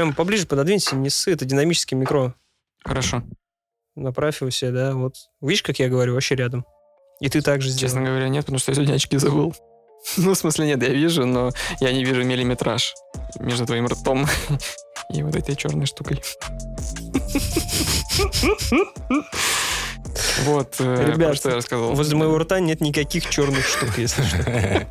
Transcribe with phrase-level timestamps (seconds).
[0.00, 2.34] Прям поближе пододвинься, не ссы, это динамический микро.
[2.82, 3.22] Хорошо.
[3.96, 5.16] Направь его себе, да, вот.
[5.42, 6.64] Видишь, как я говорю, вообще рядом.
[7.20, 7.90] И ты также сделал.
[7.90, 9.54] Честно говоря, нет, потому что я сегодня очки забыл.
[10.16, 11.50] Ну, в смысле, нет, я вижу, но
[11.80, 12.94] я не вижу миллиметраж
[13.40, 14.26] между твоим ртом
[15.12, 16.22] и вот этой черной штукой.
[20.44, 21.94] Вот, э, Ребят, про что я рассказывал.
[21.94, 24.86] Возле моего рта нет никаких черных штук, если что.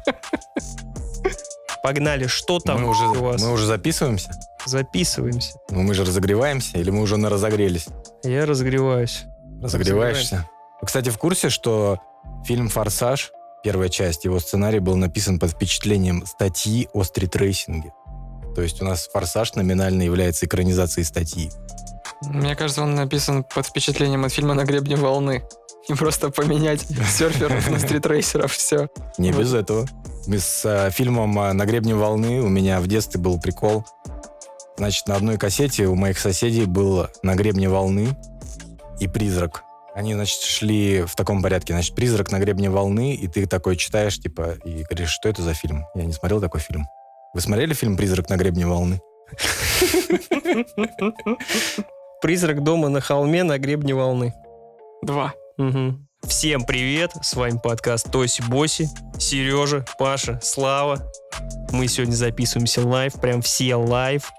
[1.81, 3.41] Погнали, что там Мы уже, у вас?
[3.41, 4.31] мы уже записываемся?
[4.66, 5.58] Записываемся.
[5.70, 7.88] Ну, мы же разогреваемся, или мы уже на разогрелись?
[8.23, 9.23] Я разогреваюсь.
[9.62, 10.48] Разогреваешься?
[10.81, 12.00] Вы, Кстати, в курсе, что
[12.45, 13.31] фильм «Форсаж»,
[13.64, 17.94] первая часть, его сценарий был написан под впечатлением статьи о стритрейсинге.
[18.56, 21.52] То есть у нас «Форсаж» номинально является экранизацией статьи.
[22.22, 25.44] Мне кажется, он написан под впечатлением от фильма «На гребне волны».
[25.88, 28.89] И просто поменять серферов на стритрейсеров, все.
[29.17, 29.88] Не без этого.
[30.28, 33.86] С э, фильмом «На гребне волны» у меня в детстве был прикол.
[34.80, 38.17] Значит, на одной кассете у моих соседей был «На гребне волны»
[39.02, 39.66] и «Призрак».
[39.94, 41.73] Они, значит, шли в таком порядке.
[41.73, 45.53] Значит, «Призрак на гребне волны», и ты такой читаешь, типа, и говоришь, что это за
[45.53, 45.86] фильм?
[45.95, 46.88] Я не смотрел такой фильм.
[47.33, 49.02] Вы смотрели фильм «Призрак на гребне волны»?
[52.21, 54.33] Призрак дома на холме на гребне волны.
[55.02, 55.33] Два.
[56.25, 61.05] Всем привет, с вами подкаст Тоси Боси, Сережа, Паша, Слава.
[61.71, 64.31] Мы сегодня записываемся live, прям все live.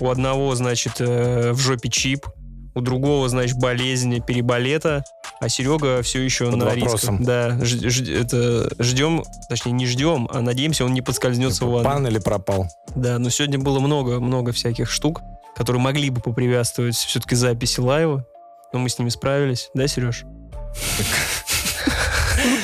[0.00, 2.26] У одного, значит, э, в жопе чип,
[2.74, 5.02] у другого, значит, болезнь переболета,
[5.40, 7.18] а Серега все еще Под на вопросом.
[7.18, 7.26] рисках.
[7.26, 11.84] Да, ж- ж- это ждем, точнее не ждем, а надеемся, он не подскользнется в ванну.
[11.84, 12.66] Пан или пропал?
[12.94, 15.22] Да, но сегодня было много-много всяких штук,
[15.56, 18.24] которые могли бы поприветствовать все-таки записи лайва,
[18.72, 20.24] но мы с ними справились, да, Сереж?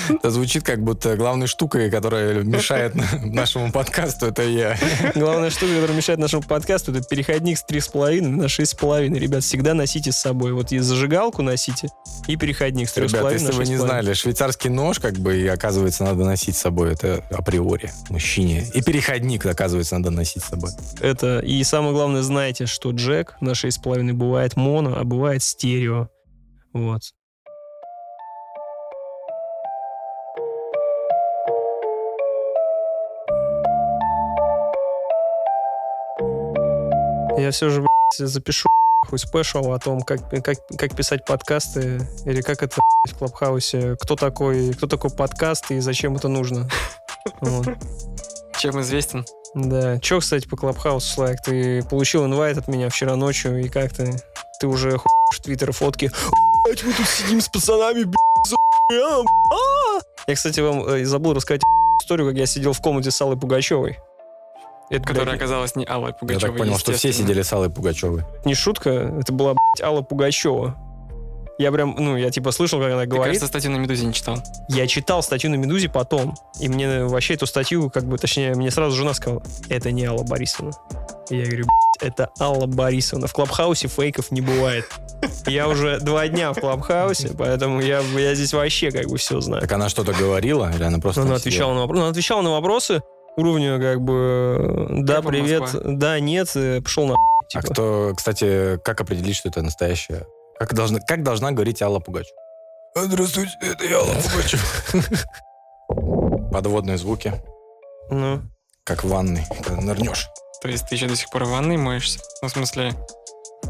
[0.08, 4.76] Это звучит как будто главной штукой, которая мешает нашему подкасту, это я.
[5.14, 9.18] Главная штука, которая мешает нашему подкасту, это переходник с 3,5 на 6,5.
[9.18, 10.52] Ребят, всегда носите с собой.
[10.52, 11.88] Вот и зажигалку носите,
[12.26, 13.78] и переходник с 3,5 Ребят, если вы не 6,5.
[13.78, 16.92] знали, швейцарский нож, как бы, и, оказывается, надо носить с собой.
[16.92, 18.66] Это априори мужчине.
[18.74, 20.70] И переходник, оказывается, надо носить с собой.
[21.00, 26.08] Это, и самое главное, знаете, что джек на 6,5 бывает моно, а бывает стерео.
[26.72, 27.02] Вот.
[37.36, 38.68] Я все же, блядь, запишу
[39.08, 44.16] хуй спешл о том, как, как, как писать подкасты, или как это в Клабхаусе, кто
[44.16, 46.68] такой, кто такой подкаст и зачем это нужно.
[48.58, 49.26] Чем известен?
[49.54, 49.98] Да.
[50.00, 51.38] Че, кстати, по Клабхаусу, Слайк?
[51.44, 54.16] Ты получил инвайт от меня вчера ночью, и как ты?
[54.58, 56.10] Ты уже хуешь в Твиттер фотки.
[56.64, 58.10] Блять, мы тут сидим с пацанами,
[58.92, 61.62] а!» Я, кстати, вам э, забыл рассказать
[62.02, 63.98] историю, как я сидел в комнате с Аллой Пугачевой.
[64.94, 67.70] Это, Которая блядь, оказалась не Аллой Я Пугачевой, так понял, что все сидели с Аллой
[67.70, 68.22] Пугачевой.
[68.44, 70.76] не шутка, это была, блядь, Алла Пугачева.
[71.56, 73.26] Я прям, ну, я типа слышал, как она Ты, говорит.
[73.34, 74.38] кажется, статью на «Медузе» не читал.
[74.68, 78.72] Я читал статью на «Медузе» потом, и мне вообще эту статью, как бы, точнее, мне
[78.72, 80.72] сразу жена сказала, это не Алла Борисовна.
[81.30, 83.28] И я говорю, «Блядь, это Алла Борисовна.
[83.28, 84.84] В Клабхаусе фейков не бывает.
[85.46, 89.62] Я уже два дня в Клабхаусе, поэтому я, я здесь вообще как бы все знаю.
[89.62, 91.20] Так она что-то говорила, или она просто...
[91.20, 91.74] Она там отвечала сидела?
[91.74, 92.00] на вопросы.
[92.00, 93.02] Она отвечала на вопросы
[93.36, 95.80] уровня как бы да, Как привет, Москва?
[95.84, 97.64] да, нет, э, пошел на А типа.
[97.72, 100.26] кто, кстати, как определить, что это настоящая?
[100.58, 102.36] Как должна, как должна говорить Алла Пугачева?
[102.96, 104.62] Здравствуйте, это я, Алла Пугачева.
[106.52, 107.32] Подводные звуки,
[108.10, 108.40] Ну,
[108.84, 110.28] как в ванной, когда нырнешь.
[110.62, 112.20] То есть ты еще до сих пор в ванной моешься?
[112.42, 112.92] Ну, в смысле,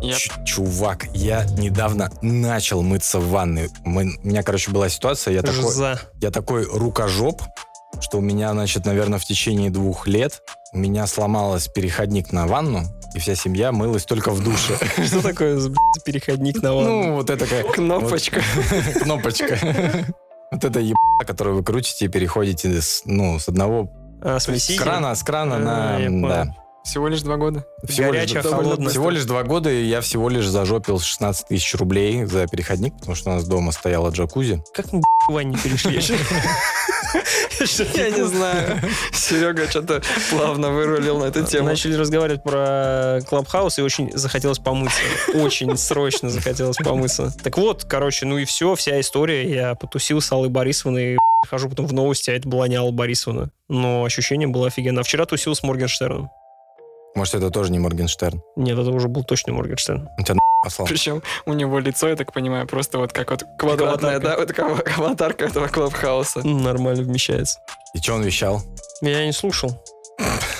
[0.01, 0.15] я...
[0.17, 3.71] Ч- Чувак, я недавно начал мыться в ванной.
[3.84, 6.01] Мы- у меня, короче, была ситуация, я такой, за.
[6.21, 7.43] я такой рукожоп,
[8.01, 10.43] что у меня, значит, наверное, в течение двух лет
[10.73, 12.83] у меня сломалась переходник на ванну,
[13.15, 14.77] и вся семья мылась только в душе.
[15.07, 15.61] Что такое
[16.05, 16.91] переходник на ванну?
[17.03, 18.41] Ну, вот это такая Кнопочка.
[19.03, 19.59] кнопочка.
[20.53, 20.95] Вот это еб***,
[21.27, 23.91] которую вы крутите и переходите с, ну, с одного...
[24.23, 24.47] А, С
[24.79, 26.29] крана, с крана А, на...
[26.29, 26.55] Да.
[26.85, 27.65] Всего лишь два года.
[27.89, 28.91] Всего лишь, Горячая, довольно- холодная.
[28.91, 33.17] всего лишь два года, и я всего лишь зажопил 16 тысяч рублей за переходник, потому
[33.17, 34.63] что у нас дома стояла джакузи.
[34.75, 36.01] Как мы, в ванне перешли?
[37.95, 38.80] Я не знаю.
[39.12, 41.68] Серега что-то плавно вырулил на эту тему.
[41.68, 45.01] Начали разговаривать про Клабхаус, и очень захотелось помыться.
[45.34, 47.34] Очень срочно захотелось помыться.
[47.42, 49.48] Так вот, короче, ну и все, вся история.
[49.48, 51.18] Я потусил с Аллой Борисовной,
[51.48, 53.50] хожу потом в новости, а это была не Алла Борисовна.
[53.68, 55.00] Но ощущение было офигенно.
[55.00, 56.30] А вчера тусил с Моргенштерном.
[57.15, 58.43] Может, это тоже не Моргенштерн.
[58.57, 60.09] Нет, это уже был точно Моргенштерн.
[60.19, 60.89] Он тебя послал.
[60.89, 64.99] Причем у него лицо, я так понимаю, просто вот как вот квадратная, да, вот как
[64.99, 66.47] аватарка этого клабхауса.
[66.47, 67.61] Нормально вмещается.
[67.95, 68.63] И что он вещал?
[69.01, 69.81] Я не слушал.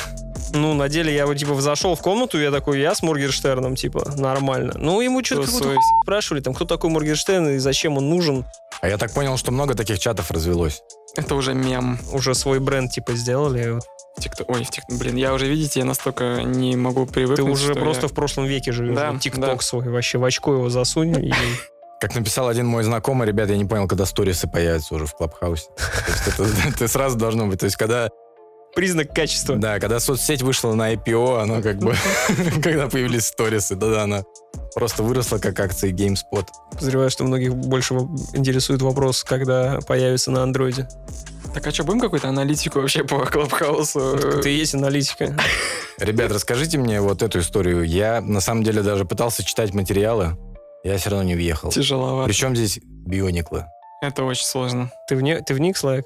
[0.55, 4.12] Ну, на деле я вот, типа, зашел в комнату, я такой, я с Моргенштерном, типа,
[4.17, 4.73] нормально.
[4.77, 8.45] Ну, ему что-то Что, какую-то спрашивали, там, кто такой Моргенштерн и зачем он нужен.
[8.81, 10.83] А я так понял, что много таких чатов развелось.
[11.17, 11.99] Это уже мем.
[12.12, 13.71] Уже свой бренд, типа, сделали.
[13.71, 13.85] Вот.
[14.47, 14.97] Ой, в TikTok.
[14.99, 17.47] Блин, я уже, видите, я настолько не могу привыкнуть.
[17.47, 18.95] Ты уже просто я- в прошлом веке живешь.
[18.97, 19.59] Да, Тикток да.
[19.59, 21.17] свой вообще в очко его засунь.
[21.25, 21.33] и-
[22.00, 25.67] Как написал один мой знакомый, ребят, я не понял, когда сторисы появятся уже в Клабхаусе.
[25.77, 27.61] То есть это, это сразу должно быть.
[27.61, 28.11] То есть когда,
[28.75, 29.56] Признак качества.
[29.56, 31.94] да, когда соцсеть вышла на IPO, оно как бы,
[32.62, 34.25] когда появились сторисы, да-да, она
[34.75, 36.47] просто выросла как акции GameSpot.
[36.73, 37.94] Подозреваю, что многих больше
[38.35, 40.88] интересует вопрос, когда появится на андроиде.
[41.55, 44.41] Так а что, будем какую-то аналитику вообще по Клабхаусу?
[44.43, 45.37] Ты есть аналитика.
[45.99, 47.85] Ребят, расскажите мне вот эту историю.
[47.85, 50.37] Я на самом деле даже пытался читать материалы,
[50.82, 51.71] я все равно не въехал.
[51.71, 52.26] Тяжеловато.
[52.26, 53.67] Причем здесь биониклы?
[54.03, 54.91] Это очень сложно.
[55.09, 56.05] Ты, вне, ты вник, Слайк?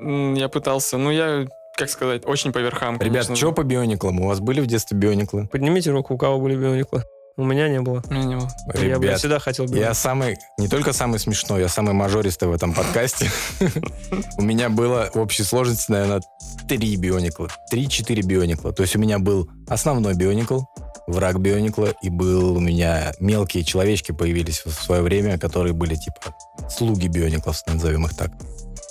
[0.00, 2.98] Я пытался, ну я, как сказать, очень по верхам.
[2.98, 4.20] Ребят, что по биониклам?
[4.20, 5.46] У вас были в детстве биониклы?
[5.46, 7.04] Поднимите руку, у кого были биониклы.
[7.38, 8.02] У меня не было.
[8.08, 8.48] У меня не было.
[8.74, 9.94] Я, блядь, Ребят, всегда хотел я биониклы.
[9.94, 13.30] самый, не только самый смешной, я самый мажористый в этом подкасте.
[14.38, 16.22] У меня было в общей сложности, наверное,
[16.66, 17.48] три бионикла.
[17.70, 18.72] Три-четыре бионикла.
[18.72, 20.60] То есть у меня был основной бионикл,
[21.06, 26.34] враг бионикла, и был у меня мелкие человечки появились в свое время, которые были типа
[26.70, 28.30] слуги биониклов, назовем их так.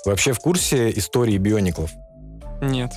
[0.05, 1.89] Вообще в курсе истории биониклов?
[2.61, 2.91] Нет.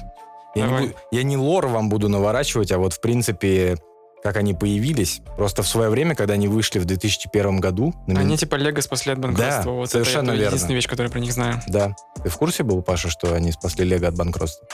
[0.55, 0.97] Я не, Давай.
[1.13, 3.77] я не лор вам буду наворачивать, а вот в принципе,
[4.23, 5.21] как они появились.
[5.37, 7.95] Просто в свое время, когда они вышли в 2001 году...
[8.07, 9.65] на мин- Они типа Лего спасли от банкротства.
[9.65, 10.47] Да, вот совершенно это верно.
[10.47, 11.63] единственная вещь, которую я про них знаю.
[11.69, 11.95] Да.
[12.23, 14.67] Ты в курсе был, Паша, что они спасли Лего от банкротства?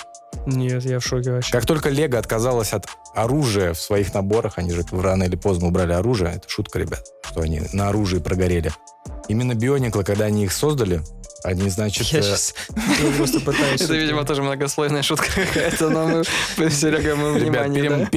[0.46, 1.52] Нет, я в шоке вообще.
[1.52, 5.92] Как только Лего отказалась от оружия в своих наборах, они же рано или поздно убрали
[5.92, 8.72] оружие, это шутка, ребят, что они на оружии прогорели.
[9.29, 11.03] Именно Биониклы, когда они их создали,
[11.43, 12.06] они, значит...
[12.09, 12.55] Я э, сейчас
[13.19, 13.81] просто пытаюсь...
[13.82, 16.23] Это, видимо, тоже многослойная шутка какая-то, но
[16.56, 18.09] мы, Серега, мы Ребят, внимание, перем-.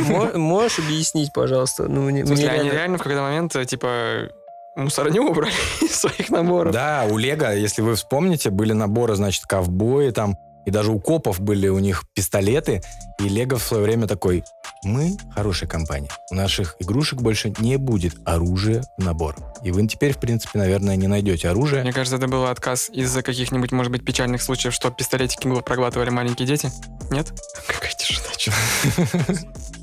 [0.00, 1.84] Мо- Можешь объяснить, пожалуйста?
[1.84, 4.30] Ну, мне, В смысле, мне они реально- реально в какой-то момент, э, типа,
[4.76, 6.72] мусорню убрали из своих наборов.
[6.72, 10.36] Да, у Лего, если вы вспомните, были наборы, значит, ковбои там,
[10.68, 12.82] и даже у копов были у них пистолеты,
[13.18, 14.44] и Лего в свое время такой,
[14.84, 19.34] мы хорошая компания, у наших игрушек больше не будет оружия в набор.
[19.64, 21.82] И вы теперь, в принципе, наверное, не найдете оружие.
[21.82, 26.46] Мне кажется, это был отказ из-за каких-нибудь, может быть, печальных случаев, что пистолетики проглатывали маленькие
[26.46, 26.70] дети.
[27.10, 27.32] Нет?
[27.66, 28.26] Какая тишина.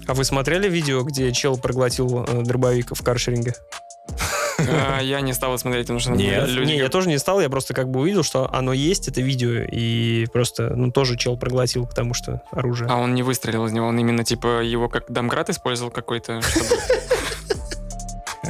[0.07, 3.55] А вы смотрели видео, где чел проглотил э, дробовик в каршеринге?
[4.69, 6.47] А, Я не стал смотреть, потому что Нет.
[6.47, 6.71] люди...
[6.71, 9.65] Не, я тоже не стал, я просто как бы увидел, что оно есть, это видео,
[9.71, 12.89] и просто, ну, тоже чел проглотил, потому что оружие.
[12.89, 16.65] А он не выстрелил из него, он именно, типа, его как домкрат использовал какой-то, чтобы...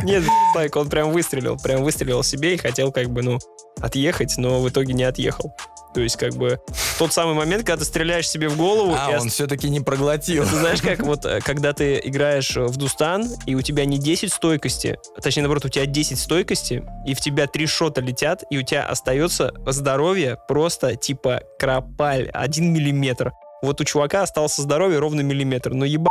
[0.03, 0.23] Нет,
[0.53, 3.39] так, он прям выстрелил, прям выстрелил себе и хотел как бы, ну,
[3.79, 5.55] отъехать, но в итоге не отъехал.
[5.95, 6.59] То есть, как бы,
[6.99, 10.43] тот самый момент, когда ты стреляешь себе в голову, А, он все-таки не проглотил.
[10.43, 13.97] Ты знаешь, как вот, э, когда ты играешь э, в Дустан, и у тебя не
[13.97, 18.57] 10 стойкости, точнее, наоборот, у тебя 10 стойкости, и в тебя три шота летят, и
[18.57, 23.31] у тебя остается здоровье просто типа кропаль, один миллиметр.
[23.61, 26.09] Вот у чувака остался здоровье ровно миллиметр, но еба...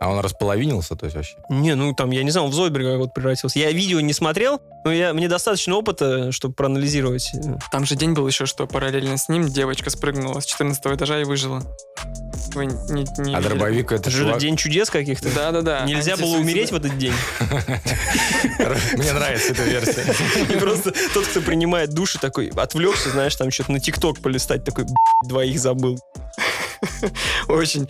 [0.00, 1.36] А он располовинился, то есть вообще.
[1.50, 3.58] Не, ну там, я не знаю, он в Зойберга вот превратился.
[3.58, 7.30] Я видео не смотрел, но я, мне достаточно опыта, чтобы проанализировать.
[7.70, 11.24] Там же день был еще, что параллельно с ним девочка спрыгнула с 14 этажа и
[11.24, 11.62] выжила.
[12.54, 12.72] Вы не,
[13.18, 13.42] не А видели?
[13.42, 14.40] дробовик это Это же чувак...
[14.40, 15.28] день чудес каких-то.
[15.34, 15.84] Да-да-да.
[15.84, 17.12] Нельзя было умереть в этот день.
[18.96, 20.04] Мне нравится эта версия.
[20.52, 24.84] И просто тот, кто принимает души, такой отвлекся, знаешь, там что-то на ТикТок полистать, такой,
[24.84, 25.98] «Б***ь, двоих забыл.
[27.48, 27.88] Очень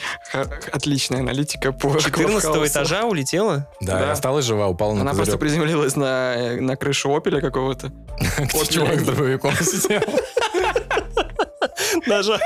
[0.73, 2.13] отличная аналитика по 14
[2.43, 2.67] Клабхаусу.
[2.67, 3.67] этажа улетела?
[3.81, 4.13] Да, Да.
[4.13, 5.41] осталась жива, упала на Она просто козырек.
[5.41, 7.93] приземлилась на, на крышу Опеля какого-то.
[8.39, 10.03] Где Чувак с дробовиком сидел.
[12.07, 12.39] Нажал.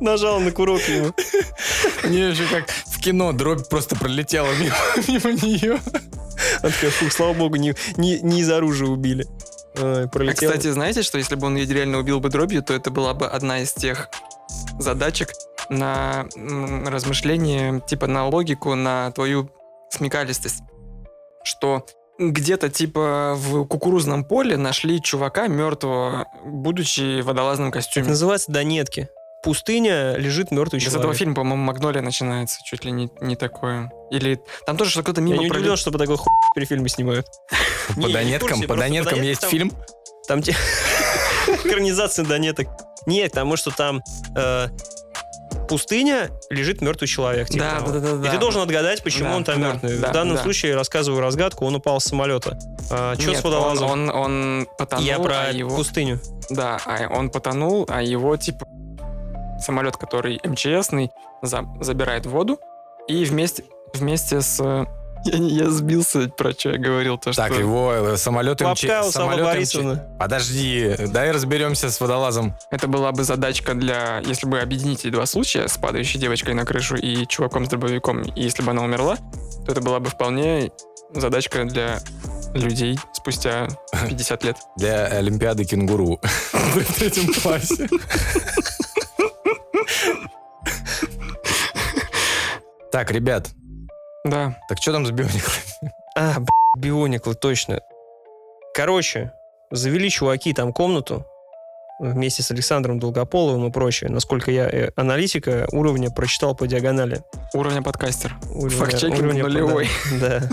[0.00, 1.12] Нажал на курок ему.
[2.04, 4.74] Мне еще как в кино дробь просто пролетела мимо,
[5.08, 5.80] мимо нее.
[6.62, 9.26] Она такая, фух, слава богу, не, не, не из оружия убили.
[9.76, 13.14] А, кстати, знаете, что если бы он ее реально убил бы дробью, то это была
[13.14, 14.08] бы одна из тех
[14.78, 15.30] задачек
[15.68, 16.26] на
[16.86, 19.50] размышление, типа на логику, на твою
[19.90, 20.62] смекалистость.
[21.44, 21.86] Что
[22.18, 28.08] где-то типа в кукурузном поле нашли чувака мертвого, будучи в водолазном костюме.
[28.08, 29.08] называется Донетки.
[29.42, 31.00] Пустыня лежит мертвый Из человек.
[31.00, 33.90] этого фильма, по-моему, Магнолия начинается чуть ли не, не такое.
[34.10, 36.90] Или там тоже что-то Я мимо не пролет- удивлен, что по такой хуй теперь фильмы
[36.90, 37.26] снимают.
[37.94, 39.72] По Не, я не Донеткам, по есть фильм.
[40.28, 40.54] Там те...
[41.54, 42.68] Экранизация Донеток.
[43.06, 44.02] Нет, потому что там
[44.36, 44.68] э,
[45.68, 47.48] пустыня лежит мертвый человек.
[47.48, 47.92] типа Да, того.
[47.92, 48.28] да, да, да.
[48.28, 49.98] И ты должен отгадать, почему Да, он там да, мертвый.
[49.98, 50.42] да, В данном да.
[50.42, 52.58] случае я рассказываю разгадку, он упал с самолета.
[52.90, 53.90] А, что с водолазом?
[53.90, 55.76] Он, он, он потонул, я про а его...
[55.76, 56.20] пустыню.
[56.50, 58.66] Да, а он потонул, а его типа
[59.60, 61.10] самолет, который МЧСный,
[61.42, 62.58] за- забирает воду,
[63.08, 63.64] и вместе,
[63.94, 64.60] вместе с...
[65.24, 67.18] Я, я сбился, про что я говорил.
[67.18, 68.84] То, Так, что его э, самолет МЧ...
[69.10, 69.76] Самолет МЧ...
[70.18, 72.54] Подожди, дай разберемся с водолазом.
[72.70, 74.20] Это была бы задачка для...
[74.20, 78.22] Если бы объединить эти два случая с падающей девочкой на крышу и чуваком с дробовиком,
[78.22, 79.16] и если бы она умерла,
[79.66, 80.72] то это была бы вполне
[81.14, 82.00] задачка для
[82.54, 83.68] людей спустя
[84.08, 84.56] 50 лет.
[84.76, 86.20] Для Олимпиады кенгуру
[86.52, 87.88] в третьем классе.
[92.90, 93.50] Так, ребят,
[94.24, 94.56] Да.
[94.68, 95.52] так что там с биониклом?
[96.16, 96.34] А,
[96.76, 97.80] Биониклы, точно.
[98.74, 99.32] Короче,
[99.70, 101.24] завели чуваки там комнату
[102.00, 104.10] вместе с Александром Долгополовым и прочее.
[104.10, 107.22] Насколько я э, аналитика уровня прочитал по диагонали.
[107.54, 108.36] Уровня подкастер.
[108.50, 109.88] Уровня- Факт-чекинг уровня- нулевой.
[110.20, 110.40] Да.
[110.40, 110.48] да.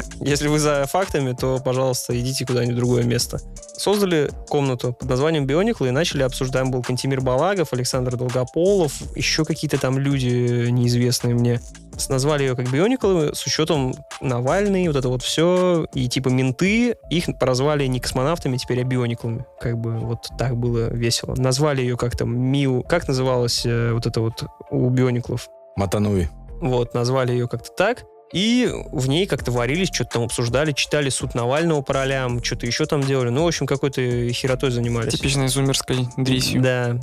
[0.20, 3.38] Если вы за фактами, то, пожалуйста, идите куда-нибудь в другое место.
[3.76, 6.62] Создали комнату под названием Биониклы и начали обсуждать.
[6.62, 11.60] Там был Кантимир Балагов, Александр Долгополов, еще какие-то там люди неизвестные мне.
[11.96, 15.86] С- Назвали ее как Биониклы с учетом Навальный, вот это вот все.
[15.94, 19.44] И типа менты их прозвали не космонавтами теперь, а Биониклами.
[19.60, 21.34] Как бы вот так было весело.
[21.36, 22.82] Назвали ее как-то Миу...
[22.82, 25.48] Как называлась э, вот это вот у Биониклов?
[25.76, 26.28] Матануи.
[26.60, 28.04] Вот, назвали ее как-то так.
[28.32, 32.84] И в ней как-то варились, что-то там обсуждали, читали суд Навального по ролям, что-то еще
[32.86, 33.28] там делали.
[33.28, 34.00] Ну, в общем, какой-то
[34.32, 35.12] херотой занимались.
[35.12, 36.60] Типичной зумерской дрисью.
[36.60, 36.98] Да.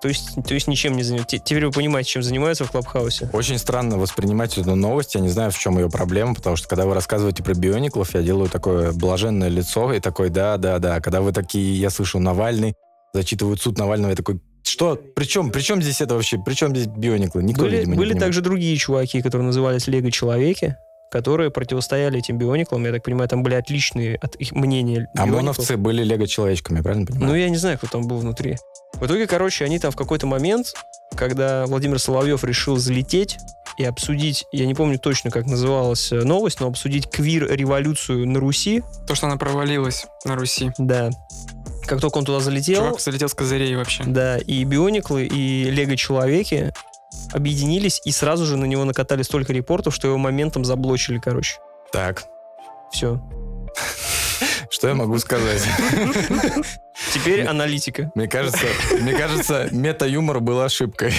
[0.00, 1.38] То есть, то есть ничем не занимаются.
[1.38, 3.28] Теперь вы понимаете, чем занимаются в Клабхаусе.
[3.32, 5.14] Очень странно воспринимать эту новость.
[5.14, 8.22] Я не знаю, в чем ее проблема, потому что когда вы рассказываете про биониклов, я
[8.22, 11.00] делаю такое блаженное лицо и такой, да, да, да.
[11.00, 12.74] Когда вы такие, я слышу, Навальный,
[13.12, 14.96] зачитывают суд Навального, я такой, что?
[15.16, 16.38] Причем, причем здесь это вообще?
[16.38, 17.42] Причем здесь биониклы?
[17.42, 20.76] Никто, были видимо, были также другие чуваки, которые назывались Лего-человеки,
[21.10, 22.84] которые противостояли этим биониклам.
[22.86, 25.40] Я так понимаю, там были отличные от их мнения А биониклов.
[25.40, 27.28] ОМОНовцы были лего-человечками, правильно понимаю?
[27.28, 28.56] Ну, я не знаю, кто там был внутри.
[28.94, 30.72] В итоге, короче, они там в какой-то момент,
[31.16, 33.38] когда Владимир Соловьев решил залететь
[33.76, 38.82] и обсудить, я не помню точно, как называлась э, новость, но обсудить квир-революцию на Руси,
[39.06, 40.70] То, что она провалилась на Руси.
[40.78, 41.10] да.
[41.86, 44.04] Как только он туда залетел, Чувак залетел с козырей вообще.
[44.04, 46.72] да, и Биониклы, и Лего-человеки
[47.32, 51.58] объединились и сразу же на него накатали столько репортов, что его моментом заблочили, короче.
[51.92, 52.24] Так,
[52.92, 53.20] Все.
[54.70, 55.62] что я могу сказать?
[57.14, 58.12] Теперь аналитика.
[58.14, 58.66] Мне кажется,
[59.00, 61.12] мне кажется, мета-юмор был ошибкой.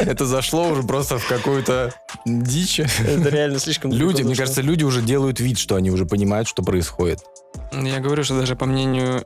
[0.00, 1.92] Это зашло уже просто в какую-то
[2.24, 2.80] дичь.
[2.80, 3.92] Это реально слишком...
[3.92, 7.20] Люди, мне кажется, люди уже делают вид, что они уже понимают, что происходит.
[7.72, 9.24] Я говорю, что даже по мнению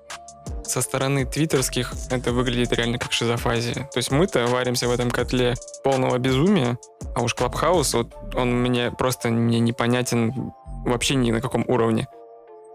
[0.64, 3.75] со стороны твиттерских это выглядит реально как шизофазия.
[3.75, 6.78] То есть мы-то варимся в этом котле полного безумия,
[7.14, 10.52] а уж Клабхаус, вот он мне просто мне непонятен
[10.85, 12.09] вообще ни на каком уровне.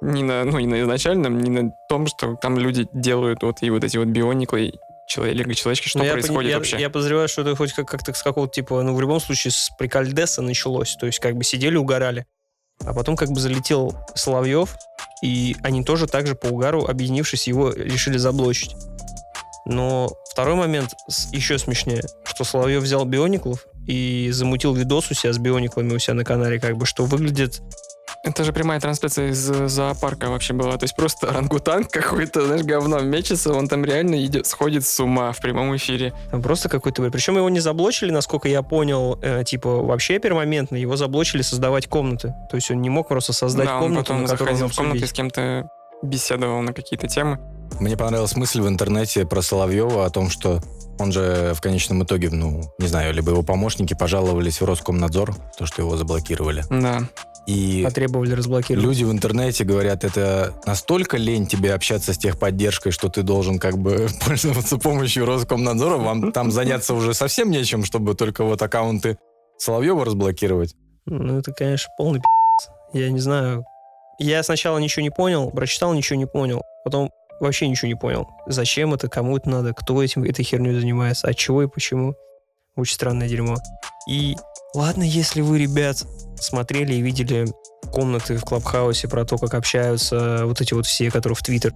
[0.01, 3.69] Ни на, ну, и на изначальном, ни на том, что там люди делают вот и
[3.71, 4.73] вот эти вот биониклы,
[5.07, 6.77] человек, человечки, что Ну, я происходит я, вообще?
[6.79, 9.71] Я подозреваю, что это хоть как- как-то с какого-то типа, ну, в любом случае, с
[9.79, 10.95] прикольдеса началось.
[10.99, 12.27] То есть, как бы сидели, угорали.
[12.85, 14.75] А потом как бы залетел Соловьев,
[15.21, 18.75] и они тоже так же по угару, объединившись, его решили заблочить.
[19.65, 20.93] Но второй момент
[21.31, 26.13] еще смешнее, что Соловьев взял биониклов и замутил видос у себя с биониклами у себя
[26.13, 27.61] на канале, как бы, что выглядит
[28.27, 30.77] Это же прямая трансляция из э, зоопарка вообще была.
[30.77, 35.31] То есть просто орангутанг какой-то, знаешь, говном мечется, он там реально идет, сходит с ума
[35.31, 36.13] в прямом эфире.
[36.29, 37.09] Там просто какой-то.
[37.09, 40.75] Причем его не заблочили, насколько я понял, э, типа вообще пермоментно.
[40.75, 42.33] Его заблочили создавать комнаты.
[42.51, 44.75] То есть он не мог просто создать да, он комнату, потом на заходил он в
[44.75, 45.69] комнату и с кем-то
[46.03, 47.39] беседовал на какие-то темы.
[47.79, 50.61] Мне понравилась мысль в интернете про Соловьева о том, что
[50.99, 55.65] он же в конечном итоге, ну, не знаю, либо его помощники пожаловались в Роскомнадзор, то,
[55.65, 56.63] что его заблокировали.
[56.69, 57.03] Да.
[57.47, 58.85] И Потребовали разблокировать.
[58.85, 63.77] люди в интернете говорят, это настолько лень тебе общаться с техподдержкой, что ты должен как
[63.77, 69.17] бы пользоваться помощью Роскомнадзора, вам там заняться уже совсем нечем, чтобы только вот аккаунты
[69.57, 70.75] Соловьева разблокировать.
[71.05, 72.71] Ну, это, конечно, полный пи***ц.
[72.99, 73.63] Я не знаю.
[74.19, 76.63] Я сначала ничего не понял, прочитал, ничего не понял.
[76.83, 78.27] Потом вообще ничего не понял.
[78.47, 82.15] Зачем это, кому это надо, кто этим, этой херней занимается, от чего и почему.
[82.75, 83.55] Очень странное дерьмо.
[84.09, 84.35] И
[84.73, 86.03] ладно, если вы, ребят,
[86.39, 87.47] смотрели и видели
[87.91, 91.73] комнаты в Клабхаусе про то, как общаются вот эти вот все, которые в Твиттер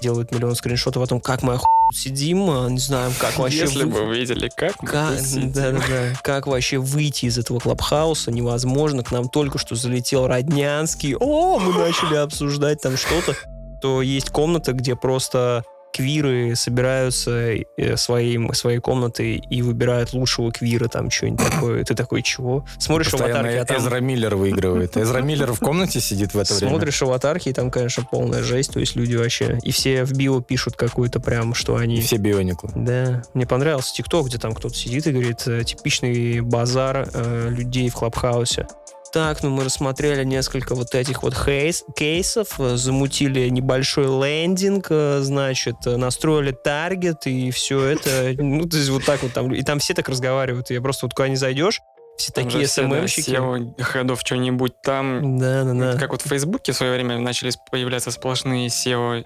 [0.00, 1.66] делают миллион скриншотов о том, как мы оху...
[1.92, 3.60] сидим, а, не знаем, как вообще...
[3.60, 5.18] Если вы- бы вы видели, как мы как,
[5.54, 6.20] да, да, да.
[6.22, 9.02] как вообще выйти из этого клабхауса невозможно.
[9.02, 11.16] К нам только что залетел Роднянский.
[11.16, 13.34] О, мы начали обсуждать там что-то.
[13.80, 20.88] То есть комната, где просто квиры собираются э, своим, своей комнатой и выбирают лучшего квира,
[20.88, 21.84] там что-нибудь такое.
[21.84, 22.66] Ты такой, чего?
[22.78, 23.78] Смотришь Постоянно аватарки, а там...
[23.78, 24.96] Эзра Миллер выигрывает.
[24.96, 26.70] Эзра Миллер в комнате сидит в это время.
[26.70, 29.58] Смотришь аватарки, и там, конечно, полная жесть, то есть люди вообще...
[29.62, 31.98] И все в био пишут какую-то прям, что они...
[31.98, 32.70] И все биониклы.
[32.74, 37.88] Да, мне понравился ТикТок, где там кто-то сидит и говорит, э, типичный базар э, людей
[37.88, 38.66] в Клабхаусе.
[39.14, 45.20] Так, ну мы рассмотрели несколько вот этих вот хейс, кейсов, э, замутили небольшой лендинг, э,
[45.20, 48.34] значит, э, настроили таргет и все это.
[48.42, 49.54] Ну, то есть вот так вот там.
[49.54, 50.70] И там все так разговаривают.
[50.70, 51.80] Я просто вот куда не зайдешь,
[52.16, 53.30] все Там такие все, да, СММщики.
[53.30, 55.38] SEO, хедов, что-нибудь там.
[55.38, 55.96] Да, да, да.
[55.96, 59.22] Как вот в Фейсбуке в свое время начали появляться сплошные SEO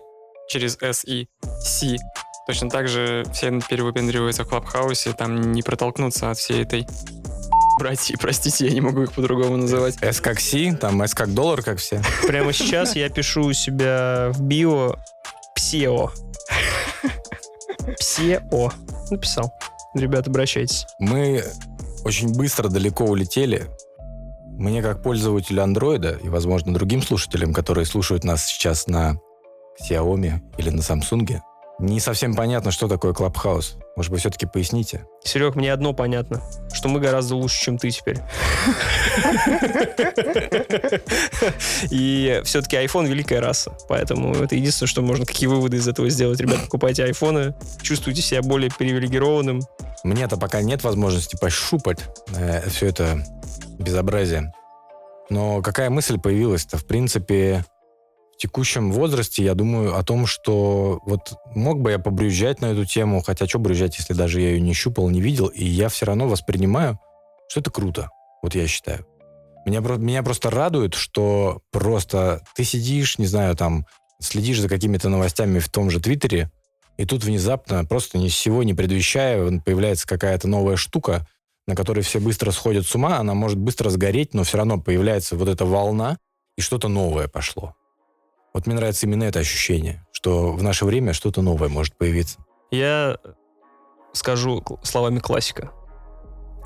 [0.50, 1.28] через S и
[1.62, 1.96] C.
[2.46, 6.86] Точно так же все перевыпендриваются в Клабхаусе, там не протолкнуться от всей этой
[7.78, 9.96] братья, простите, я не могу их по-другому называть.
[10.02, 12.02] S как Си, там S как доллар, как все.
[12.26, 14.96] Прямо сейчас я пишу у себя в био
[15.54, 16.10] псео.
[17.98, 18.70] Псео.
[19.10, 19.52] Написал.
[19.94, 20.86] Ребят, обращайтесь.
[20.98, 21.42] Мы
[22.04, 23.66] очень быстро далеко улетели.
[24.58, 29.18] Мне как пользователю андроида и, возможно, другим слушателям, которые слушают нас сейчас на
[29.82, 31.40] Xiaomi или на Samsung,
[31.78, 33.76] не совсем понятно, что такое Clubhouse.
[33.96, 35.06] Может быть, все-таки поясните?
[35.22, 36.42] Серег, мне одно понятно,
[36.72, 38.18] что мы гораздо лучше, чем ты теперь.
[41.90, 43.76] И все-таки iPhone великая раса.
[43.88, 46.40] Поэтому это единственное, что можно, какие выводы из этого сделать.
[46.40, 49.62] Ребята, покупайте айфоны, чувствуйте себя более привилегированным.
[50.02, 52.00] Мне-то пока нет возможности пощупать
[52.34, 53.24] э, все это
[53.78, 54.52] безобразие.
[55.30, 56.78] Но какая мысль появилась-то?
[56.78, 57.64] В принципе,
[58.38, 63.22] текущем возрасте я думаю о том, что вот мог бы я побрюзжать на эту тему,
[63.22, 66.26] хотя что брюзжать, если даже я ее не щупал, не видел, и я все равно
[66.28, 66.98] воспринимаю,
[67.48, 68.10] что это круто.
[68.42, 69.06] Вот я считаю.
[69.66, 73.86] Меня, меня просто радует, что просто ты сидишь, не знаю, там,
[74.20, 76.50] следишь за какими-то новостями в том же Твиттере,
[76.96, 81.26] и тут внезапно, просто ни с сего не предвещая, появляется какая-то новая штука,
[81.66, 85.36] на которой все быстро сходят с ума, она может быстро сгореть, но все равно появляется
[85.36, 86.18] вот эта волна,
[86.56, 87.74] и что-то новое пошло.
[88.58, 92.40] Вот мне нравится именно это ощущение, что в наше время что-то новое может появиться.
[92.72, 93.16] Я
[94.12, 95.70] скажу словами классика.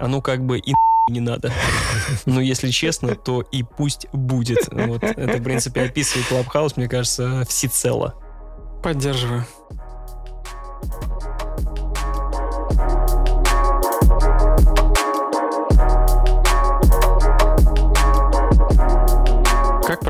[0.01, 0.73] А ну как бы и
[1.11, 1.53] не надо.
[2.25, 4.71] Но если честно, то и пусть будет.
[4.73, 8.15] Вот это, в принципе, описывает Clubhouse, мне кажется, всецело.
[8.83, 9.45] Поддерживаю.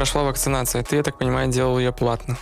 [0.02, 0.82] Прошла вакцинация?
[0.82, 2.36] Ты, я так понимаю, делал ее платно.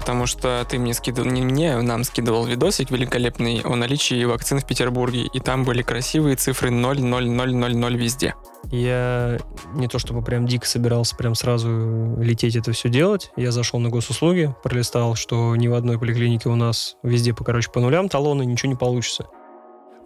[0.00, 4.66] Потому что ты мне скидывал, не мне, нам скидывал видосик великолепный о наличии вакцин в
[4.66, 8.34] Петербурге, и там были красивые цифры 0,0000 везде.
[8.72, 9.38] Я
[9.72, 13.30] не то чтобы прям дико собирался прям сразу лететь это все делать.
[13.36, 17.70] Я зашел на госуслуги, пролистал, что ни в одной поликлинике у нас везде, по, короче,
[17.70, 19.28] по нулям талоны, ничего не получится.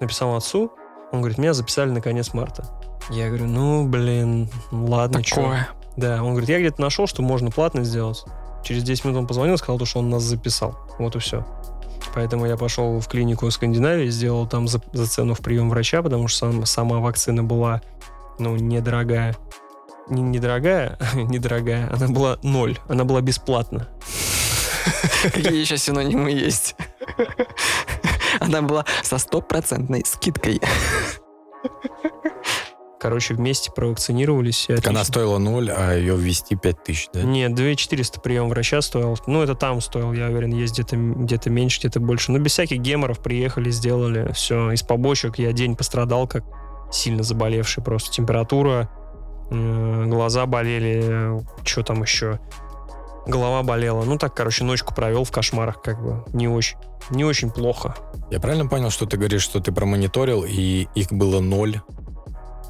[0.00, 0.70] Написал отцу,
[1.12, 2.66] он говорит, меня записали на конец марта.
[3.09, 5.37] Я говорю, ну, блин, ладно, чё.
[5.37, 5.68] Такое.
[5.98, 8.24] Да, он говорит, я где-то нашел, что можно платно сделать.
[8.62, 10.78] Через 10 минут он позвонил, сказал, то, что он нас записал.
[11.00, 11.44] Вот и все.
[12.14, 16.28] Поэтому я пошел в клинику Скандинавии, сделал там за, за цену в прием врача, потому
[16.28, 17.82] что сам- сама вакцина была,
[18.38, 19.37] ну, недорогая.
[20.08, 23.88] Не, недорогая, недорогая, она была ноль, она была бесплатна.
[25.24, 26.76] Какие еще синонимы есть?
[28.38, 30.61] Она была со стопроцентной скидкой.
[33.00, 34.66] Короче, вместе провакцинировались.
[34.66, 37.22] Так она стоила ноль, а ее ввести 5000, да?
[37.22, 39.16] Нет, 2400 прием врача стоил.
[39.26, 42.32] Ну, это там стоил, я уверен, есть где-то где меньше, где-то больше.
[42.32, 44.32] Но без всяких геморов приехали, сделали.
[44.32, 46.44] Все, из побочек я день пострадал, как
[46.90, 48.11] сильно заболевший просто.
[48.11, 48.88] Температура,
[49.50, 52.40] э, глаза болели, что там еще?
[53.26, 54.04] Голова болела.
[54.04, 56.24] Ну, так, короче, ночку провел в кошмарах, как бы.
[56.32, 56.78] Не очень,
[57.11, 57.94] не очень плохо.
[58.30, 61.80] Я правильно понял, что ты говоришь, что ты промониторил, и их было ноль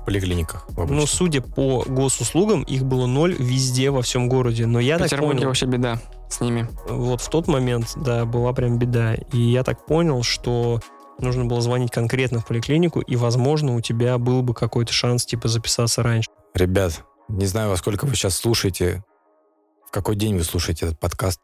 [0.09, 0.67] поликлиниках?
[0.77, 4.67] Ну, судя по госуслугам, их было ноль везде, во всем городе.
[4.67, 5.47] Но я В так понял...
[5.47, 6.69] вообще беда с ними.
[6.89, 9.15] вот в тот момент, да, была прям беда.
[9.33, 10.81] И я так понял, что
[11.19, 15.49] нужно было звонить конкретно в поликлинику, и, возможно, у тебя был бы какой-то шанс, типа,
[15.49, 16.29] записаться раньше.
[16.55, 19.05] Ребят, не знаю, во сколько вы сейчас слушаете,
[19.87, 21.41] в какой день вы слушаете этот подкаст.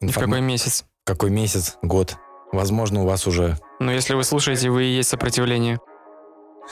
[0.00, 0.84] И в какой месяц?
[1.04, 2.16] какой месяц, год.
[2.52, 3.58] Возможно, у вас уже...
[3.80, 5.78] Но если вы слушаете, вы и есть сопротивление.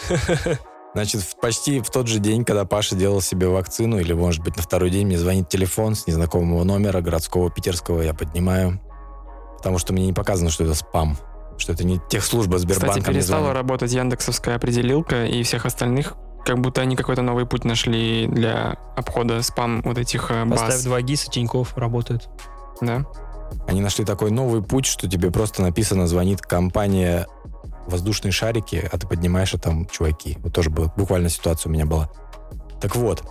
[0.98, 4.64] Значит, почти в тот же день, когда Паша делал себе вакцину, или, может быть, на
[4.64, 8.80] второй день мне звонит телефон с незнакомого номера, городского, питерского, я поднимаю.
[9.58, 11.16] Потому что мне не показано, что это спам.
[11.56, 16.80] Что это не техслужба Сбербанка Кстати, перестала работать яндексовская определилка, и всех остальных как будто
[16.80, 20.82] они какой-то новый путь нашли для обхода спам вот этих э, Поставь баз.
[20.82, 22.28] два ГИСа, Тиньков работает.
[22.80, 23.04] Да?
[23.68, 27.28] Они нашли такой новый путь, что тебе просто написано, звонит компания
[27.88, 30.38] воздушные шарики, а ты поднимаешь, а там чуваки.
[30.40, 32.11] Вот тоже была, буквально ситуация у меня была.
[32.81, 33.24] Так вот,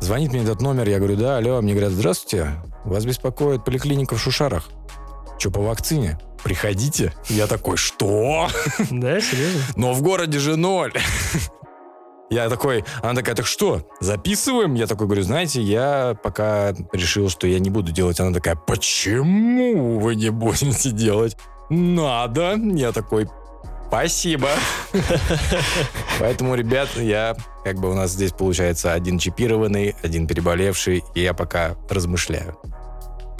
[0.00, 2.52] звонит мне этот номер, я говорю, да, алло, мне говорят, здравствуйте,
[2.84, 4.68] вас беспокоит поликлиника в Шушарах.
[5.38, 6.18] Что, по вакцине?
[6.42, 7.12] Приходите.
[7.28, 8.48] Я такой, что?
[8.90, 9.60] Да, серьезно?
[9.76, 10.92] Но в городе же ноль.
[12.30, 14.74] Я такой, она такая, так что, записываем?
[14.74, 18.20] Я такой говорю, знаете, я пока решил, что я не буду делать.
[18.20, 21.36] Она такая, почему вы не будете делать?
[21.70, 22.54] Надо.
[22.56, 23.28] Я такой,
[23.88, 24.48] спасибо.
[26.20, 31.34] Поэтому, ребят, я, как бы у нас здесь получается один чипированный, один переболевший, и я
[31.34, 32.58] пока размышляю.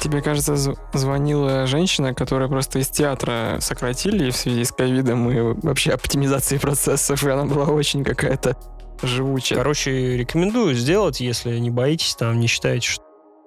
[0.01, 0.57] Тебе, кажется,
[0.95, 7.25] звонила женщина, которая просто из театра сократили в связи с ковидом и вообще оптимизацией процессов,
[7.25, 8.57] и она была очень какая-то
[9.03, 9.59] живучая.
[9.59, 13.03] Короче, рекомендую сделать, если не боитесь, там, не считаете, что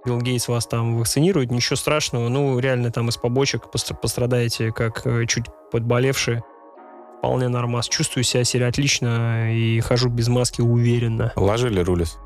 [0.06, 2.28] Билл Гейтс вас там вакцинирует, ничего страшного.
[2.28, 6.44] Ну, реально там из побочек постр- пострадаете, как э, чуть подболевшие.
[7.22, 7.88] Вполне нормас.
[7.88, 11.32] Чувствую себя себе отлично и хожу без маски уверенно.
[11.36, 12.18] Ложили рулис?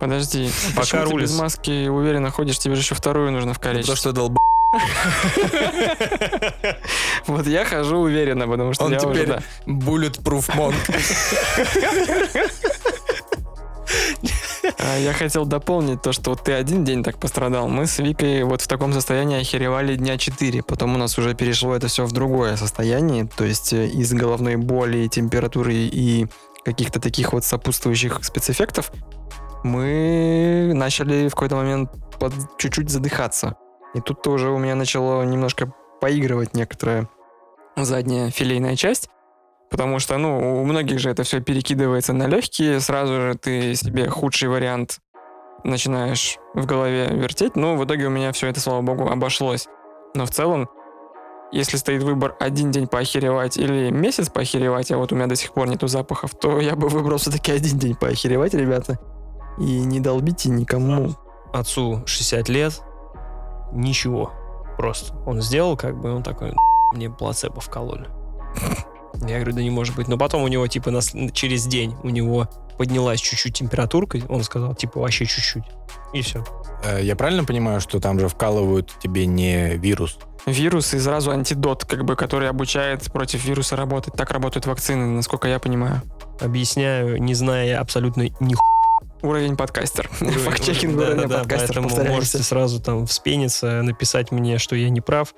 [0.00, 1.30] Подожди, Пока почему ты рулис.
[1.30, 3.82] без маски уверенно ходишь, тебе же еще вторую нужно вкалечь.
[3.82, 4.36] Потому что долб...
[7.28, 9.40] Вот я хожу уверенно, потому что Он я уже, теперь да.
[9.66, 10.74] bulletproof monk.
[14.78, 17.68] А, Я хотел дополнить то, что ты один день так пострадал.
[17.68, 20.62] Мы с Викой вот в таком состоянии охеревали дня 4.
[20.62, 23.28] Потом у нас уже перешло это все в другое состояние.
[23.36, 26.26] То есть э, из головной боли, температуры и
[26.64, 28.92] каких-то таких вот сопутствующих спецэффектов
[29.62, 33.56] мы начали в какой-то момент под- чуть-чуть задыхаться.
[33.94, 37.08] И тут тоже у меня начало немножко поигрывать некоторая
[37.76, 39.08] задняя филейная часть.
[39.70, 44.08] Потому что, ну, у многих же это все перекидывается на легкие, сразу же ты себе
[44.08, 44.98] худший вариант
[45.62, 47.54] начинаешь в голове вертеть.
[47.54, 49.68] Ну, в итоге у меня все это, слава богу, обошлось.
[50.14, 50.68] Но в целом,
[51.52, 55.52] если стоит выбор один день поохеревать или месяц поохеревать, а вот у меня до сих
[55.52, 58.98] пор нету запахов, то я бы выбрал все-таки один день поохеревать, ребята.
[59.58, 61.14] И не долбите никому.
[61.52, 62.80] Отцу 60 лет,
[63.72, 64.32] ничего.
[64.76, 65.14] Просто.
[65.26, 66.54] Он сделал, как бы, он такой,
[66.94, 68.08] мне плацебо вкололи.
[69.26, 70.08] Я говорю, да не может быть.
[70.08, 74.18] Но потом у него, типа, нас, через день у него поднялась чуть-чуть температурка.
[74.28, 75.64] Он сказал, типа, вообще чуть-чуть.
[76.14, 76.44] И все.
[76.84, 80.18] Э, Я правильно понимаю, что там же вкалывают тебе не вирус?
[80.46, 84.14] Вирус и сразу антидот, как бы, который обучает против вируса работать.
[84.14, 86.00] Так работают вакцины, насколько я понимаю.
[86.40, 88.56] Объясняю, не зная абсолютно ни
[89.22, 90.10] Уровень подкастер.
[90.22, 91.66] Уровень- Факт-чекинг да, уровня да, да, подкастер.
[91.66, 92.16] Поэтому повторяемся.
[92.16, 95.34] можете сразу там вспениться, написать мне, что я не прав.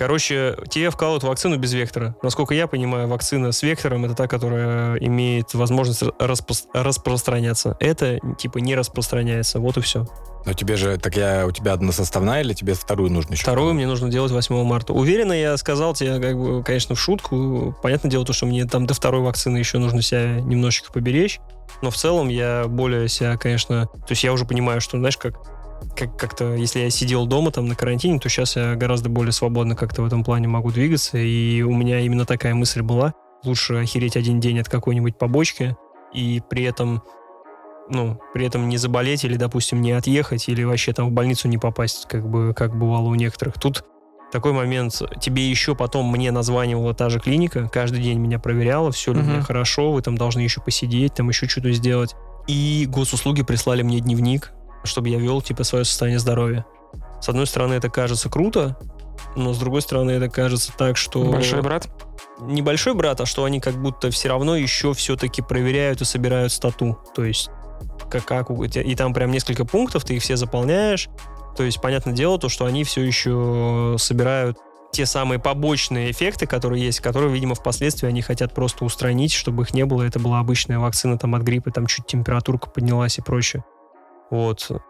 [0.00, 2.16] Короче, тебе вкалывают вакцину без вектора.
[2.22, 7.76] Насколько я понимаю, вакцина с вектором это та, которая имеет возможность распро- распространяться.
[7.80, 9.60] Это типа не распространяется.
[9.60, 10.08] Вот и все.
[10.46, 13.42] Но тебе же, так я, у тебя односоставная или тебе вторую нужно еще?
[13.42, 14.94] Вторую мне нужно делать 8 марта.
[14.94, 17.76] Уверенно я сказал тебе, как бы, конечно, в шутку.
[17.82, 21.40] Понятное дело, то, что мне там до второй вакцины еще нужно себя немножечко поберечь.
[21.82, 23.84] Но в целом я более себя, конечно...
[23.86, 25.34] То есть я уже понимаю, что, знаешь, как,
[25.96, 29.76] как как-то, если я сидел дома там на карантине, то сейчас я гораздо более свободно
[29.76, 31.18] как-то в этом плане могу двигаться.
[31.18, 33.14] И у меня именно такая мысль была.
[33.44, 35.76] Лучше охереть один день от какой-нибудь побочки
[36.12, 37.02] и при этом
[37.88, 41.58] ну, при этом не заболеть или, допустим, не отъехать, или вообще там в больницу не
[41.58, 43.58] попасть, как бы, как бывало у некоторых.
[43.58, 43.84] Тут
[44.30, 49.12] такой момент, тебе еще потом мне названивала та же клиника, каждый день меня проверяла, все
[49.12, 52.14] ли у меня хорошо, вы там должны еще посидеть, там еще что-то сделать.
[52.46, 54.52] И госуслуги прислали мне дневник,
[54.84, 56.64] чтобы я вел, типа, свое состояние здоровья.
[57.20, 58.78] С одной стороны, это кажется круто,
[59.36, 61.22] но с другой стороны, это кажется так, что...
[61.24, 61.88] Большой брат.
[62.40, 66.98] Небольшой брат, а что они как будто все равно еще все-таки проверяют и собирают стату.
[67.14, 67.50] То есть,
[68.10, 71.08] как, как и там прям несколько пунктов, ты их все заполняешь.
[71.56, 74.58] То есть, понятное дело, то, что они все еще собирают
[74.92, 79.74] те самые побочные эффекты, которые есть, которые, видимо, впоследствии они хотят просто устранить, чтобы их
[79.74, 80.02] не было.
[80.02, 83.62] Это была обычная вакцина там от гриппа, там чуть температурка поднялась и прочее.
[84.30, 84.66] Вот.
[84.68, 84.80] То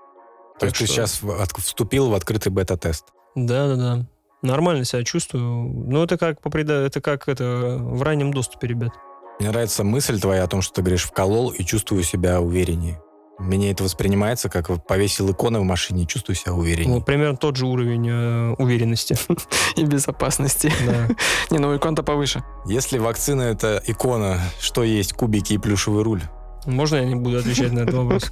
[0.58, 3.06] Так есть ты что- сейчас в- от- вступил в открытый бета-тест.
[3.34, 4.06] Да-да-да.
[4.42, 5.44] Нормально себя чувствую.
[5.64, 8.90] Ну, это как, по преда- это как это в раннем доступе, ребят.
[9.38, 13.00] Мне нравится мысль твоя о том, что ты говоришь «вколол» и чувствую себя увереннее.
[13.38, 16.98] Мне это воспринимается, как повесил иконы в машине и чувствую себя увереннее.
[16.98, 19.16] Ну, примерно тот же уровень э, уверенности.
[19.76, 20.70] И безопасности.
[20.84, 21.08] Да.
[21.50, 22.44] Не, ну икон-то повыше.
[22.66, 26.20] Если вакцина— это икона, что есть кубики и плюшевый руль?
[26.66, 28.30] Можно я не буду отвечать на этот вопрос?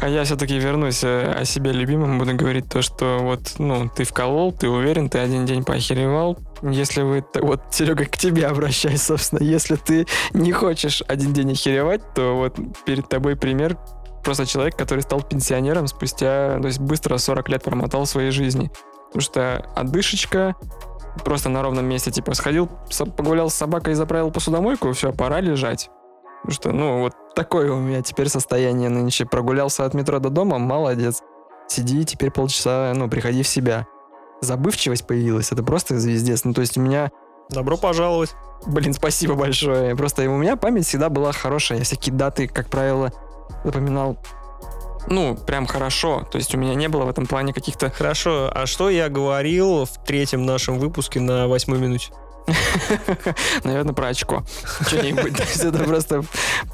[0.00, 4.04] А я все-таки вернусь э, о себе любимом, буду говорить то, что вот, ну, ты
[4.04, 6.38] вколол, ты уверен, ты один день поохеревал.
[6.62, 12.02] Если вы, вот, Серега, к тебе обращаюсь, собственно, если ты не хочешь один день охеревать,
[12.14, 12.56] то вот
[12.86, 13.76] перед тобой пример
[14.22, 18.70] просто человек, который стал пенсионером спустя, то есть быстро 40 лет промотал своей жизни.
[19.08, 20.54] Потому что отдышечка,
[21.24, 22.68] просто на ровном месте, типа, сходил,
[23.16, 25.90] погулял с собакой и заправил посудомойку, все, пора лежать.
[26.42, 29.26] Потому что, ну, вот такое у меня теперь состояние нынче.
[29.26, 31.22] Прогулялся от метро до дома, молодец.
[31.66, 33.86] Сиди теперь полчаса, ну, приходи в себя.
[34.40, 36.44] Забывчивость появилась, это просто звездец.
[36.44, 37.10] Ну, то есть у меня
[37.50, 38.34] Добро пожаловать.
[38.66, 39.96] Блин, спасибо большое.
[39.96, 41.78] Просто у меня память всегда была хорошая.
[41.78, 43.10] Я всякие даты, как правило,
[43.64, 44.18] запоминал,
[45.10, 46.26] ну, прям хорошо.
[46.30, 47.90] То есть у меня не было в этом плане каких-то...
[47.90, 52.12] Хорошо, а что я говорил в третьем нашем выпуске на восьмой минуте?
[53.64, 54.42] Наверное, про очко.
[54.86, 55.36] Что-нибудь.
[55.36, 56.22] То есть это просто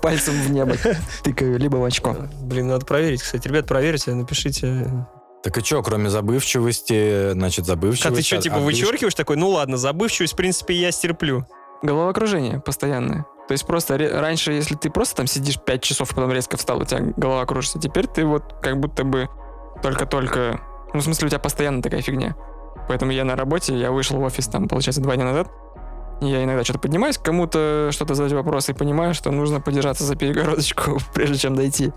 [0.03, 0.77] пальцем в небо
[1.23, 2.17] тыкаю, либо в очко.
[2.43, 3.49] Блин, надо проверить, кстати.
[3.49, 5.07] Ребят, проверьте, напишите.
[5.43, 8.07] Так и что, кроме забывчивости, значит, забывчивость...
[8.07, 9.37] А ты что, типа, вычеркиваешь такой?
[9.37, 11.47] Ну ладно, забывчивость, в принципе, я стерплю.
[11.83, 13.27] Головокружение постоянное.
[13.47, 16.81] То есть просто раньше, если ты просто там сидишь 5 часов, а потом резко встал,
[16.81, 17.79] у тебя голова кружится.
[17.79, 19.29] Теперь ты вот как будто бы
[19.83, 20.61] только-только...
[20.95, 22.37] Ну, в смысле, у тебя постоянно такая фигня.
[22.89, 25.51] Поэтому я на работе, я вышел в офис там, получается, два дня назад.
[26.21, 30.99] Я иногда что-то поднимаюсь, кому-то что-то задать вопрос и понимаю, что нужно подержаться за перегородочку,
[31.15, 31.93] прежде чем дойти.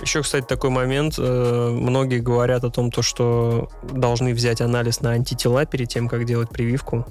[0.00, 1.14] Еще, кстати, такой момент.
[1.18, 6.24] э, Многие говорят о том, то, что должны взять анализ на антитела перед тем, как
[6.24, 7.04] делать прививку.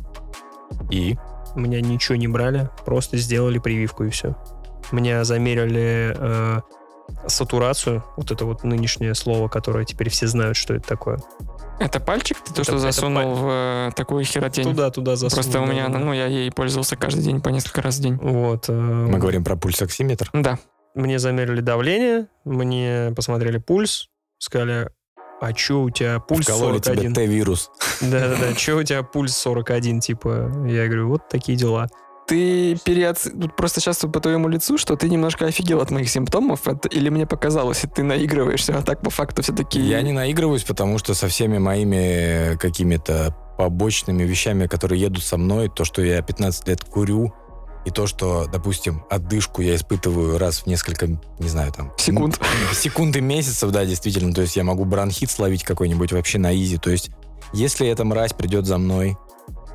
[0.90, 1.18] И?
[1.58, 4.36] У меня ничего не брали, просто сделали прививку и все.
[4.92, 6.62] Меня замерили э,
[7.26, 11.20] сатурацию, вот это вот нынешнее слово, которое теперь все знают, что это такое.
[11.80, 12.38] Это пальчик?
[12.46, 14.66] Ты то, Это- что это засунул в э, такую херотень?
[14.66, 15.44] Туда-туда засунул.
[15.44, 15.98] Просто у меня, да.
[15.98, 18.18] ну, я ей пользовался каждый день по несколько раз в день.
[18.22, 18.70] Вот.
[18.70, 20.30] э, Мы говорим про пульсоксиметр.
[20.34, 20.60] Да.
[20.94, 24.92] Мне замерили давление, мне посмотрели пульс, сказали,
[25.40, 27.14] а чё у тебя пульс Вкололи тебе 41?
[27.14, 27.72] Т-вирус.
[28.02, 30.52] Да-да-да, чё у тебя пульс 41, типа?
[30.68, 31.88] Я говорю, вот такие дела.
[32.28, 33.28] Ты переоц...
[33.56, 36.90] Просто сейчас по твоему лицу, что ты немножко офигел от моих симптомов, это...
[36.90, 39.80] или мне показалось, и ты наигрываешься, а так по факту все-таки...
[39.80, 45.70] Я не наигрываюсь, потому что со всеми моими какими-то побочными вещами, которые едут со мной,
[45.70, 47.34] то, что я 15 лет курю,
[47.88, 51.94] и то, что, допустим, отдышку я испытываю раз в несколько, не знаю, там...
[51.98, 52.38] Секунд.
[52.42, 52.46] м,
[52.76, 54.34] Секунд и месяцев, да, действительно.
[54.34, 56.78] То есть я могу бронхит словить какой-нибудь вообще на изи.
[56.78, 57.12] То есть
[57.54, 59.16] если эта мразь придет за мной,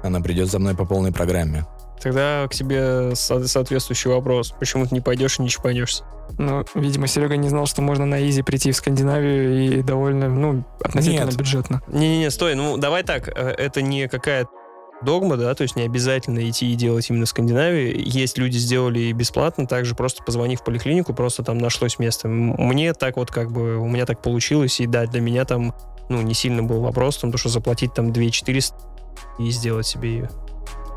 [0.03, 1.64] она придет за мной по полной программе.
[2.03, 4.53] Тогда к тебе со- соответствующий вопрос.
[4.59, 6.05] Почему ты не пойдешь и не чпанешься?
[6.37, 10.64] Ну, видимо, Серега не знал, что можно на изи прийти в Скандинавию и довольно, ну,
[10.83, 11.37] относительно Нет.
[11.37, 11.81] бюджетно.
[11.87, 14.46] Не-не-не, стой, ну давай так, э, это не какая
[15.04, 17.94] догма, да, то есть не обязательно идти и делать именно в Скандинавии.
[18.04, 22.28] Есть люди сделали и бесплатно, также просто позвонив в поликлинику, просто там нашлось место.
[22.28, 25.74] Мне так вот как бы, у меня так получилось, и да, для меня там,
[26.08, 28.76] ну, не сильно был вопрос, потому что заплатить там 2 400
[29.38, 30.30] и сделать себе ее.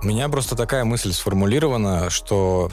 [0.03, 2.69] У меня просто такая мысль сформулирована, что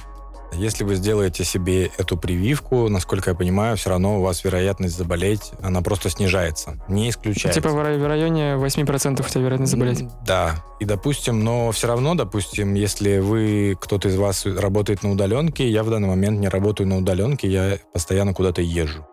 [0.54, 5.52] если вы сделаете себе эту прививку, насколько я понимаю, все равно у вас вероятность заболеть,
[5.62, 7.60] она просто снижается, не исключается.
[7.60, 10.04] Типа в рай- в районе 8% у тебя вероятность заболеть.
[10.26, 10.64] Да.
[10.80, 15.82] И, допустим, но все равно, допустим, если вы, кто-то из вас работает на удаленке, я
[15.82, 19.06] в данный момент не работаю на удаленке, я постоянно куда-то езжу.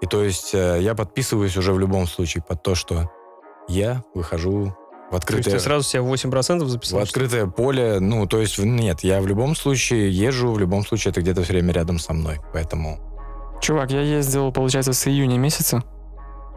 [0.00, 3.10] И то есть э, я подписываюсь уже в любом случае под то, что
[3.68, 4.76] я выхожу
[5.18, 7.00] в То есть открытое, ты сразу себя 8% в записал?
[7.00, 7.98] открытое поле.
[8.00, 11.42] Ну, то есть, в- нет, я в любом случае езжу, в любом случае это где-то
[11.42, 12.40] все время рядом со мной.
[12.52, 12.98] Поэтому
[13.60, 15.84] Чувак, я ездил, получается, с июня месяца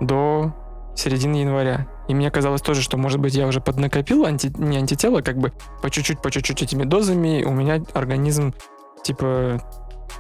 [0.02, 0.54] до
[0.96, 1.88] середины января.
[2.08, 4.52] И мне казалось тоже, что, может быть, я уже поднакопил анти...
[4.58, 7.44] не антитела, как бы по чуть-чуть, по чуть-чуть этими дозами.
[7.44, 8.54] У меня организм,
[9.04, 9.62] типа,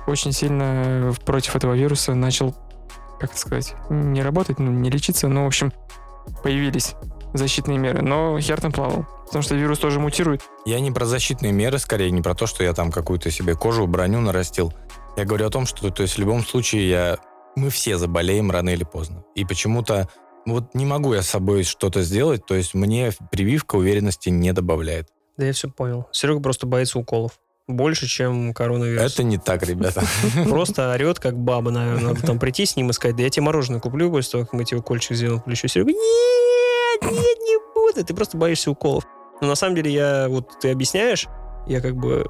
[0.06, 2.54] очень сильно против этого вируса начал,
[3.19, 5.28] как это сказать, не работать, ну, не лечиться.
[5.28, 5.74] Ну, в общем,
[6.43, 6.95] появились
[7.38, 8.02] защитные меры.
[8.02, 9.06] Но хер там плавал.
[9.26, 10.41] Потому что вирус тоже мутирует.
[10.65, 13.88] Я не про защитные меры, скорее, не про то, что я там какую-то себе кожу,
[13.88, 14.74] броню нарастил.
[15.17, 17.17] Я говорю о том, что то есть в любом случае я,
[17.56, 19.24] мы все заболеем рано или поздно.
[19.34, 20.10] И почему-то
[20.45, 25.08] вот не могу я с собой что-то сделать, то есть мне прививка уверенности не добавляет.
[25.38, 26.08] Да я все понял.
[26.12, 27.39] Серега просто боится уколов.
[27.67, 29.12] Больше, чем коронавирус.
[29.12, 30.04] Это не так, ребята.
[30.48, 32.13] Просто орет, как баба, наверное.
[32.13, 34.54] Надо там прийти с ним и сказать, да я тебе мороженое куплю после того, как
[34.54, 35.67] мы тебе укольчик сделаем в плечо.
[35.67, 35.91] Серега,
[37.01, 38.05] нет, не буду.
[38.05, 39.05] Ты просто боишься уколов.
[39.41, 41.27] Но на самом деле я, вот ты объясняешь,
[41.67, 42.29] я как бы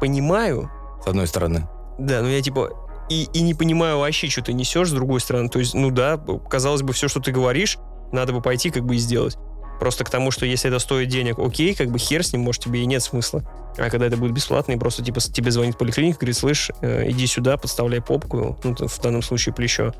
[0.00, 0.70] понимаю,
[1.04, 1.68] С одной стороны.
[1.98, 2.70] да, но я типа
[3.08, 5.48] и, и не понимаю вообще, что ты несешь с другой стороны.
[5.48, 6.16] То есть, ну да,
[6.48, 7.76] казалось бы, все, что ты говоришь,
[8.12, 9.36] надо бы пойти как бы и сделать.
[9.80, 12.62] Просто к тому, что если это стоит денег, окей, как бы хер с ним, может,
[12.62, 13.42] тебе и нет смысла.
[13.78, 17.26] А когда это будет бесплатно, и просто типа тебе звонит поликлиника, говорит, слышь, э, иди
[17.26, 19.94] сюда, подставляй попку, ну, в данном случае плечо,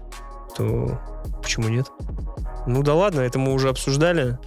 [0.56, 1.00] то
[1.42, 1.86] почему нет?
[2.66, 4.38] Ну да ладно, это мы уже обсуждали,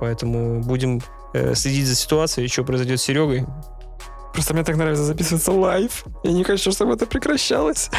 [0.00, 1.00] поэтому будем
[1.32, 3.46] э, следить за ситуацией, что произойдет с Серегой.
[4.32, 6.04] Просто мне так нравится записываться live.
[6.22, 7.90] Я не хочу, чтобы это прекращалось.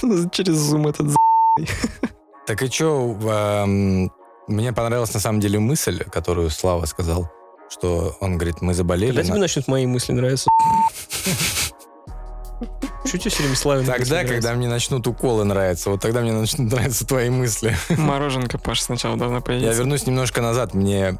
[0.32, 1.14] Через зум этот.
[2.46, 3.66] Так и что,
[4.46, 7.30] мне понравилась на самом деле мысль, которую Слава сказал,
[7.68, 9.10] что он говорит, мы заболели.
[9.10, 10.48] Когда тебе начнут мои мысли нравиться?
[13.04, 16.70] Что тебе все время Славин Тогда, когда мне начнут уколы нравиться, вот тогда мне начнут
[16.72, 17.74] нравиться твои мысли.
[17.88, 19.78] Мороженка, Паша, сначала должна Я появиться.
[19.78, 20.74] вернусь немножко назад.
[20.74, 21.18] Мне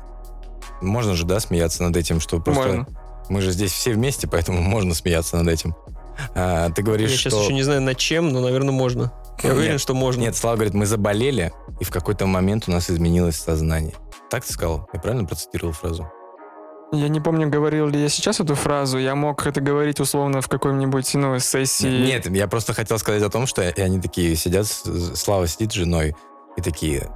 [0.80, 2.86] можно же, да, смеяться над этим, что просто Можно.
[3.28, 5.74] мы же здесь все вместе, поэтому можно смеяться над этим.
[6.34, 7.42] А, ты Я говоришь, сейчас что...
[7.44, 9.12] еще не знаю над чем, но, наверное, можно.
[9.42, 10.20] Я уверен, Нет, что можно.
[10.20, 13.94] Нет, Слава говорит, мы заболели, и в какой-то момент у нас изменилось сознание.
[14.28, 14.88] Так ты сказал?
[14.92, 16.10] Я правильно процитировал фразу?
[16.92, 18.98] Я не помню, говорил ли я сейчас эту фразу.
[18.98, 22.04] Я мог это говорить условно в какой-нибудь ну, сессии.
[22.04, 26.16] Нет, я просто хотел сказать о том, что они такие сидят, Слава сидит с женой,
[26.56, 27.08] и такие,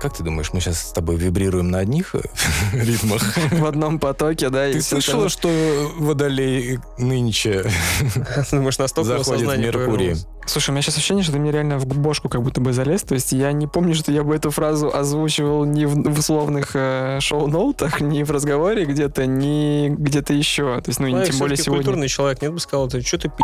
[0.00, 2.20] как ты думаешь, мы сейчас с тобой вибрируем на одних э,
[2.72, 3.36] ритмах?
[3.50, 4.68] В одном потоке, да.
[4.68, 5.88] и Ты слышала, остальное.
[5.88, 7.64] что Водолей нынче
[8.50, 9.86] Думаешь, настолько его заходит в Меркурий?
[9.88, 10.26] повернулось?
[10.46, 13.02] Слушай, у меня сейчас ощущение, что ты мне реально в бошку как будто бы залез.
[13.02, 16.70] То есть я не помню, что я бы эту фразу озвучивал ни в, в условных
[16.74, 20.80] э, шоу-ноутах, ни в разговоре где-то, ни где-то еще.
[20.80, 21.84] То есть, ну, и Человек тем более сегодня.
[21.84, 23.36] культурный человек, нет бы сказал, ты что ты пи***?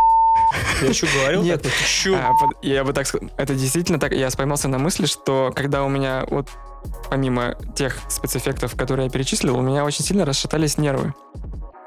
[0.81, 1.43] Я что говорил?
[1.43, 1.61] Нет.
[1.61, 1.71] так?
[1.73, 2.15] Чё?
[2.15, 5.89] А, я бы так сказал, это действительно так, я поймался на мысли, что когда у
[5.89, 6.49] меня вот
[7.09, 11.13] помимо тех спецэффектов, которые я перечислил, у меня очень сильно расшатались нервы.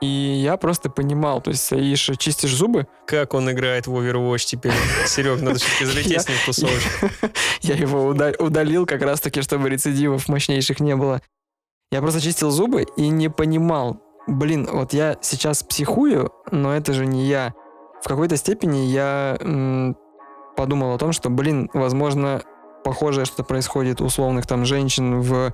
[0.01, 4.73] И я просто понимал, то есть стоишь, чистишь зубы, Как он играет в Overwatch теперь?
[5.07, 7.11] Серег, надо все-таки залететь с ним в тусовочку.
[7.62, 11.21] я его уда- удалил как раз-таки, чтобы рецидивов мощнейших не было.
[11.90, 17.05] Я просто чистил зубы и не понимал, блин, вот я сейчас психую, но это же
[17.07, 17.55] не я.
[18.03, 19.97] В какой-то степени я м,
[20.57, 22.43] подумал о том, что, блин, возможно,
[22.85, 25.53] похожее что-то происходит у условных там женщин в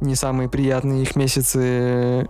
[0.00, 2.28] не самые приятные их месяцы.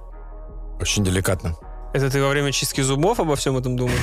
[0.80, 1.56] Очень деликатно.
[1.92, 3.94] Это ты во время чистки зубов обо всем этом думал?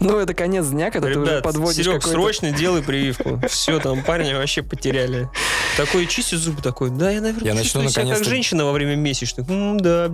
[0.00, 3.40] Ну, это конец дня, когда ты уже Ребят, подводишь Серег, срочно делай прививку.
[3.48, 5.28] Все, там парня вообще потеряли.
[5.78, 8.96] Такой чистит зубы, такой, да, я, наверное, Я начну чувствую себя как женщина во время
[8.96, 9.48] месячных.
[9.48, 10.06] М, да.
[10.08, 10.12] У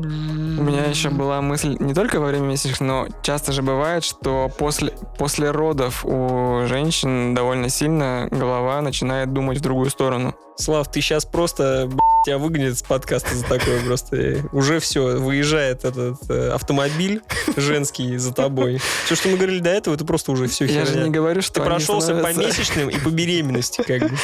[0.62, 4.92] меня еще была мысль не только во время месячных, но часто же бывает, что после,
[5.18, 10.34] после родов у женщин довольно сильно голова начинает думать в другую сторону.
[10.56, 11.90] Слав, ты сейчас просто,
[12.26, 14.46] тебя выгонят с подкаста за такое просто.
[14.52, 17.22] Уже все, выезжает этот э, автомобиль
[17.56, 18.80] женский за тобой.
[19.06, 21.54] Все, что мы говорили до этого, это просто уже все Я же не говорю, что
[21.54, 24.16] Ты прошелся по месячным и по беременности, как бы.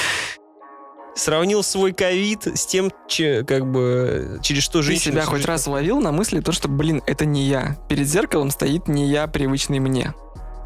[1.16, 5.16] Сравнил свой ковид с тем, че- как бы, через что Ты женщина...
[5.16, 7.76] себя хоть жизнь раз ловил на мысли то, что, блин, это не я.
[7.88, 10.14] Перед зеркалом стоит не я, привычный мне.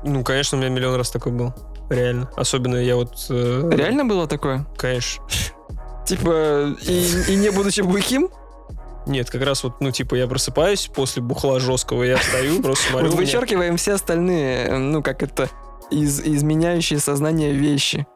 [0.05, 1.53] Ну, конечно, у меня миллион раз такой был.
[1.91, 2.31] Реально.
[2.37, 3.27] Особенно я вот...
[3.31, 4.67] э, Реально было такое?
[4.77, 5.25] Конечно.
[6.07, 8.29] Типа, и, и не будучи бухим?
[9.07, 13.11] Нет, как раз вот, ну, типа, я просыпаюсь после бухла жесткого, я встаю, просто смотрю.
[13.11, 15.49] Вот вычеркиваем все остальные, э, ну, как это,
[15.91, 18.07] из, изменяющие сознание вещи.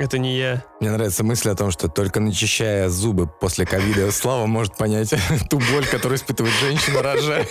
[0.00, 0.64] Это не я.
[0.80, 5.12] Мне нравится мысль о том, что только начищая зубы после ковида, Слава может понять
[5.50, 7.46] ту боль, которую испытывает женщина, рожая.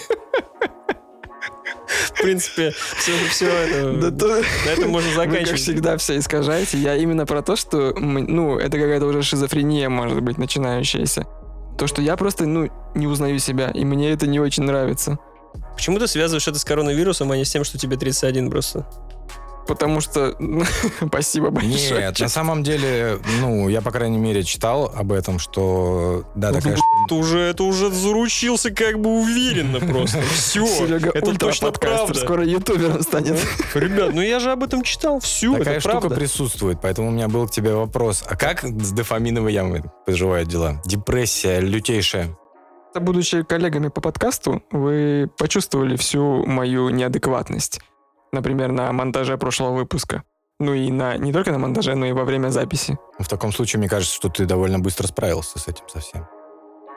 [2.15, 3.93] В принципе, все, все это...
[3.93, 5.59] Да то- На этом можно Вы, как заканчивать.
[5.62, 6.79] всегда, все искажаете.
[6.79, 11.27] Я именно про то, что, ну, это какая-то уже шизофрения, может быть, начинающаяся.
[11.77, 15.19] То, что я просто, ну, не узнаю себя, и мне это не очень нравится.
[15.75, 18.88] Почему ты связываешь это с коронавирусом, а не с тем, что тебе 31 просто?
[19.69, 20.36] Потому что...
[21.08, 22.01] Спасибо большое.
[22.01, 26.55] Нет, на самом деле, ну, я, по крайней мере, читал об этом, что, да, Ну,
[26.55, 30.21] такая ты, Это уже, это уже заручился как бы уверенно просто.
[30.34, 32.15] Все, Серега это точно правда.
[32.15, 33.38] скоро ютубером станет.
[33.75, 35.19] Ребят, ну я же об этом читал.
[35.19, 36.15] Все, Такая это штука правда.
[36.15, 38.23] присутствует, поэтому у меня был к тебе вопрос.
[38.27, 40.82] А как с дофаминовой ямой поживают дела?
[40.84, 42.36] Депрессия лютейшая.
[42.99, 47.82] Будучи коллегами по подкасту, вы почувствовали всю мою неадекватность.
[48.31, 50.23] Например, на монтаже прошлого выпуска.
[50.59, 52.97] Ну и на не только на монтаже, но и во время записи.
[53.17, 56.27] В таком случае, мне кажется, что ты довольно быстро справился с этим совсем.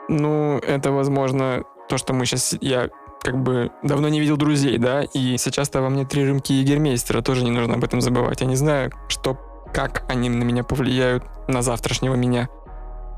[0.09, 2.55] Ну, это, возможно, то, что мы сейчас...
[2.59, 2.89] Я
[3.21, 7.45] как бы давно не видел друзей, да, и сейчас-то во мне три рюмки егермейстера, тоже
[7.45, 8.41] не нужно об этом забывать.
[8.41, 9.37] Я не знаю, что,
[9.73, 12.49] как они на меня повлияют на завтрашнего меня.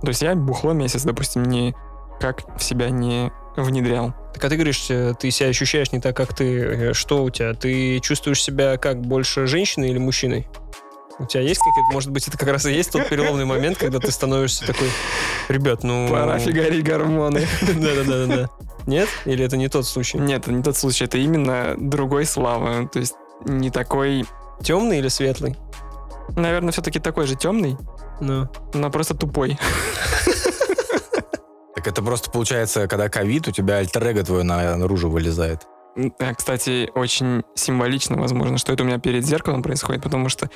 [0.02, 1.76] То есть я бухло месяц, допустим, не
[2.20, 4.14] как в себя не внедрял.
[4.36, 6.60] Так а ты говоришь, э, ты себя ощущаешь не так, как ты.
[6.60, 7.54] Э, Что у тебя?
[7.54, 10.46] Ты чувствуешь себя как больше женщиной или мужчиной?
[11.20, 14.00] У тебя есть какая-то, может быть, это как раз и есть тот переломный момент, когда
[14.00, 14.90] ты становишься такой,
[15.48, 16.10] ребят, ну...
[16.10, 17.48] Пора фигарить гормоны.
[17.62, 18.50] Да-да-да-да.
[18.86, 19.08] Нет?
[19.24, 20.18] Или это не тот случай?
[20.18, 22.90] Нет, это не тот случай, это именно другой слава.
[22.90, 23.16] То есть
[23.46, 24.26] не такой,
[24.62, 25.56] Темный или светлый?
[26.36, 27.78] наверное, все-таки такой же темный,
[28.20, 28.50] Ну.
[28.74, 29.58] но просто тупой.
[31.86, 35.68] Так это просто получается, когда ковид, у тебя альтер твое на- наружу вылезает.
[36.20, 40.50] А, Кстати, очень символично, возможно, что это у меня перед зеркалом происходит, потому что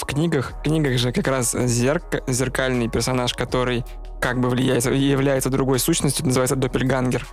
[0.00, 3.84] в книгах, в книгах же как раз зерк, зеркальный персонаж, который
[4.20, 7.26] как бы влияет, является другой сущностью, называется Доппельгангер.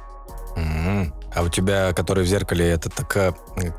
[0.55, 1.13] Мгм.
[1.35, 3.15] А у тебя, который в зеркале, это так...
[3.17, 3.33] э,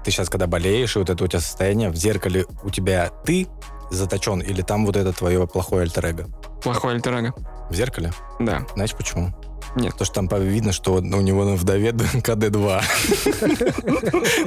[0.05, 3.49] Ты сейчас, когда болеешь, и вот это у тебя состояние, в зеркале у тебя ты
[3.95, 6.30] заточен, или там вот это твое плохое альтер -эго?
[6.62, 7.32] Плохой альтер -эго.
[7.70, 8.12] В зеркале?
[8.38, 8.66] Да.
[8.74, 9.34] Знаете почему?
[9.76, 9.92] Нет.
[9.92, 12.82] Потому что там видно, что у него на вдове КД-2.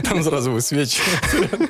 [0.04, 1.70] Там сразу высвечивается.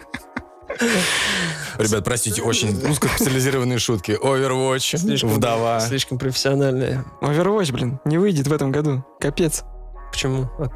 [1.77, 4.11] Ребят, простите, очень узкоспециализированные шутки.
[4.11, 5.79] Overwatch, Слишком, вдова.
[5.79, 7.05] Слишком профессиональная.
[7.21, 9.05] Overwatch, блин, не выйдет в этом году.
[9.19, 9.63] Капец.
[10.11, 10.49] Почему?
[10.59, 10.69] А,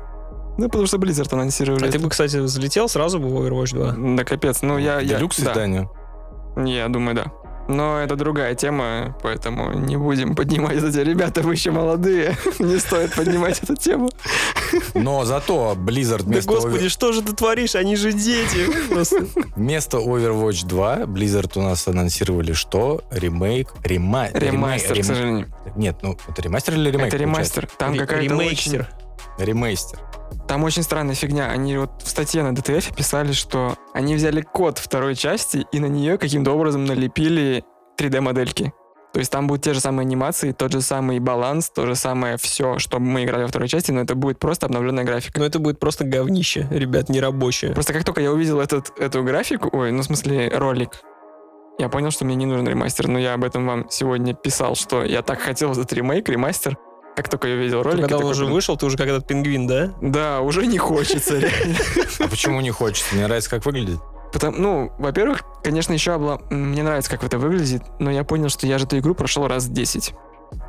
[0.57, 1.87] Ну, потому что Blizzard анонсировали.
[1.87, 4.15] а ты бы, кстати, взлетел сразу бы в Overwatch 2?
[4.15, 4.61] Да, капец.
[4.61, 4.99] Ну, я...
[4.99, 5.51] я Делюкс да.
[5.51, 5.89] издание.
[6.55, 7.31] Я думаю, да.
[7.67, 12.35] Но это другая тема, поэтому не будем поднимать эти ребята, вы еще молодые.
[12.59, 14.09] Не стоит поднимать эту тему.
[14.93, 17.75] Но зато Blizzard Да вместо, господи, Over- что же ты творишь?
[17.75, 18.67] Они же дети.
[19.55, 23.03] Вместо Overwatch 2 Blizzard у нас анонсировали что?
[23.11, 23.73] Ремейк?
[23.83, 24.29] Рема...
[24.33, 25.53] Ремастер, рем- к сожалению.
[25.75, 27.07] Нет, ну это ремастер или ремейк?
[27.07, 27.69] Это ремастер.
[27.77, 28.85] Там какая-то очень...
[29.37, 29.99] Ремейстер.
[30.47, 31.47] Там очень странная фигня.
[31.47, 35.87] Они вот в статье на DTF писали, что они взяли код второй части и на
[35.87, 37.63] нее каким-то образом налепили
[37.97, 38.73] 3D-модельки.
[39.13, 42.37] То есть там будут те же самые анимации, тот же самый баланс, то же самое
[42.37, 45.39] все, что мы играли во второй части, но это будет просто обновленная графика.
[45.39, 47.73] Но это будет просто говнище, ребят, не рабочее.
[47.73, 51.01] Просто как только я увидел этот, эту графику, ой, ну в смысле ролик,
[51.77, 55.03] я понял, что мне не нужен ремастер, но я об этом вам сегодня писал, что
[55.03, 56.77] я так хотел этот ремейк, ремастер.
[57.15, 59.07] Как только я увидел ролик, я Когда он такой, уже блин, вышел, ты уже как
[59.07, 59.93] этот пингвин, да?
[60.01, 61.77] Да, уже не хочется, реально.
[62.19, 63.15] А почему не хочется?
[63.15, 63.99] Мне нравится, как выглядит.
[64.31, 66.39] Потому, ну, во-первых, конечно, еще обла...
[66.49, 69.67] мне нравится, как это выглядит, но я понял, что я же эту игру прошел раз
[69.67, 70.13] 10.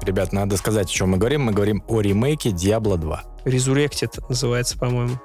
[0.02, 1.42] Ребят, надо сказать, о чем мы говорим.
[1.42, 3.22] Мы говорим о ремейке Diablo 2.
[3.44, 5.18] Resurrected называется, по-моему.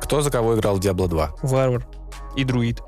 [0.00, 1.36] Кто за кого играл в Diablo 2?
[1.42, 1.86] Варвар
[2.36, 2.80] и друид.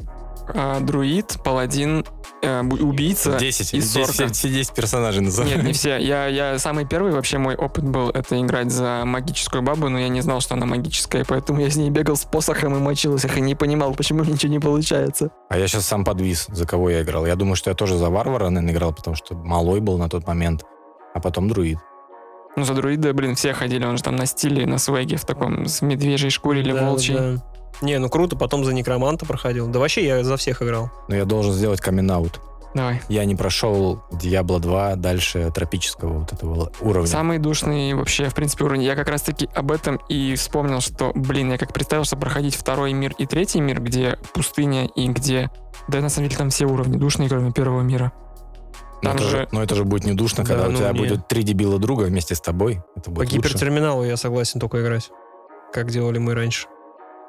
[0.55, 2.05] А, друид, паладин,
[2.42, 3.38] э, убийца.
[3.38, 3.74] 10.
[3.74, 4.12] и сорка.
[4.12, 5.57] все, все 10 персонажей называют.
[5.57, 5.96] Нет, не все.
[5.99, 10.09] Я, я самый первый, вообще мой опыт был это играть за магическую бабу, но я
[10.09, 13.40] не знал, что она магическая, поэтому я с ней бегал с посохом и мочился, и
[13.40, 15.30] не понимал, почему ничего не получается.
[15.51, 17.26] А я сейчас сам подвис, за кого я играл.
[17.26, 20.26] Я думаю, что я тоже за Варвара, наверное, играл, потому что малой был на тот
[20.26, 20.62] момент.
[21.14, 21.78] А потом друид.
[22.57, 25.66] Ну, за друида, блин, все ходили, он же там на стиле, на свеге, в таком,
[25.66, 27.16] с медвежьей шкуре или Да, волчьей.
[27.16, 27.42] да.
[27.82, 29.68] Не, ну круто, потом за некроманта проходил.
[29.68, 30.90] Да вообще я за всех играл.
[31.08, 32.40] Но я должен сделать камин аут.
[32.74, 33.00] Давай.
[33.08, 37.08] Я не прошел Diablo 2 дальше тропического вот этого уровня.
[37.08, 38.82] Самый душный вообще, в принципе, уровень.
[38.82, 42.92] Я как раз-таки об этом и вспомнил, что, блин, я как представил, что проходить второй
[42.92, 45.50] мир и третий мир, где пустыня и где...
[45.88, 48.12] Да, на самом деле, там все уровни душные, кроме первого мира.
[49.02, 50.92] но, там это же- но это же будет не душно, Да, когда у ну, тебя
[50.92, 50.98] не.
[50.98, 52.82] будет три дебила друга вместе с тобой.
[52.96, 53.48] Это По будет лучше.
[53.48, 55.10] гипертерминалу я согласен только играть.
[55.72, 56.66] Как делали мы раньше.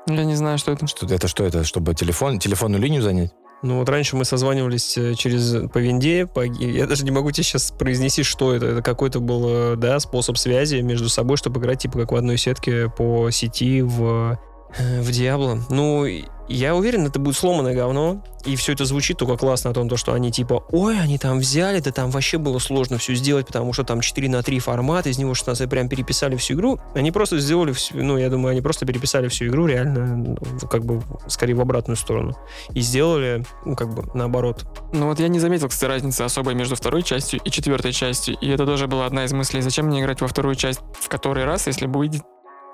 [0.07, 0.87] Я не знаю, что это.
[0.87, 1.63] Что, это что это?
[1.63, 3.31] Чтобы телефон, телефонную линию занять?
[3.61, 7.43] Ну вот раньше мы созванивались э, через по винде, по я даже не могу тебе
[7.43, 8.67] сейчас произнести, что это.
[8.67, 12.37] Это какой-то был, э, да, способ связи между собой, чтобы играть типа как в одной
[12.37, 14.39] сетке по сети в
[14.77, 15.59] э, в Диабло.
[15.69, 16.05] Ну,
[16.49, 19.97] я уверен, это будет сломанное говно, и все это звучит только классно о том, то,
[19.97, 23.73] что они типа, ой, они там взяли, да там вообще было сложно все сделать, потому
[23.73, 26.79] что там 4 на 3 формат, из него 16 прям переписали всю игру.
[26.95, 30.37] Они просто сделали всю, ну, я думаю, они просто переписали всю игру реально, ну,
[30.69, 32.35] как бы, скорее в обратную сторону.
[32.73, 34.65] И сделали, ну, как бы, наоборот.
[34.93, 38.35] Ну вот я не заметил, кстати, разницы особой между второй частью и четвертой частью.
[38.39, 41.45] И это тоже была одна из мыслей, зачем мне играть во вторую часть в который
[41.45, 42.23] раз, если будет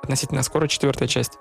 [0.04, 1.34] относительно скоро четвертая часть.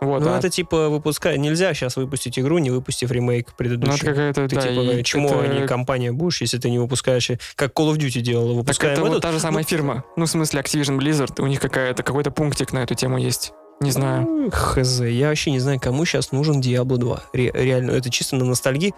[0.00, 1.38] Вот, ну, а- это типа выпускать.
[1.38, 5.40] Нельзя сейчас выпустить игру, не выпустив ремейк ну, это какая-то, Ты да, типа чему это-
[5.40, 9.02] они компания будешь, если ты не выпускаешь, как Call of Duty делала, Так выпускаем это
[9.02, 10.04] вот этот, та же самая ну, фирма.
[10.16, 13.52] Ну, в смысле, Activision Blizzard, у них какая-то, какой-то пунктик на эту тему есть.
[13.80, 14.22] Не знаю.
[14.22, 17.22] ну, Хз, я вообще не знаю, кому сейчас нужен Diablo 2.
[17.32, 18.94] Ре- реально, это чисто на ностальгии.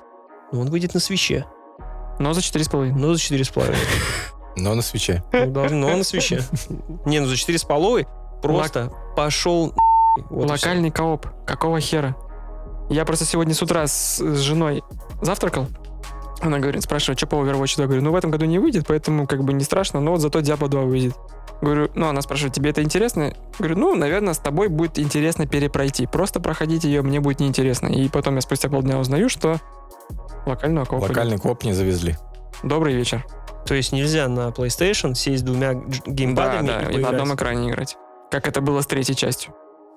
[0.53, 1.47] Но он выйдет на свече.
[2.19, 2.93] Но за 4,5.
[2.97, 3.75] Но за 4,5.
[4.57, 5.23] Но на свече.
[5.33, 6.43] Ну, Но на свече.
[7.07, 8.07] Не, ну за 4,5
[8.43, 9.75] просто пошел
[10.31, 11.27] вот Локальный кооп.
[11.47, 12.17] Какого хера?
[12.89, 14.83] Я просто сегодня с утра с, с женой
[15.23, 15.67] завтракал.
[16.41, 17.87] Она говорит, спрашивает, что по Overwatch 2?
[17.87, 20.41] Говорю, ну в этом году не выйдет, поэтому как бы не страшно, но вот зато
[20.41, 21.15] Diablo 2 выйдет.
[21.61, 23.35] Говорю, ну она спрашивает, тебе это интересно?
[23.59, 26.07] Говорю, ну, наверное, с тобой будет интересно перепройти.
[26.07, 27.89] Просто проходить ее мне будет неинтересно.
[27.89, 29.59] И потом я спустя полдня узнаю, что
[30.47, 31.11] локального коопа нет.
[31.11, 32.17] Локальный коп не завезли.
[32.63, 33.27] Добрый вечер.
[33.67, 37.11] То есть нельзя на PlayStation сесть с двумя дж- Да, геймпадами да, и и на
[37.11, 37.97] одном экране играть.
[38.31, 39.53] Как это было с третьей частью.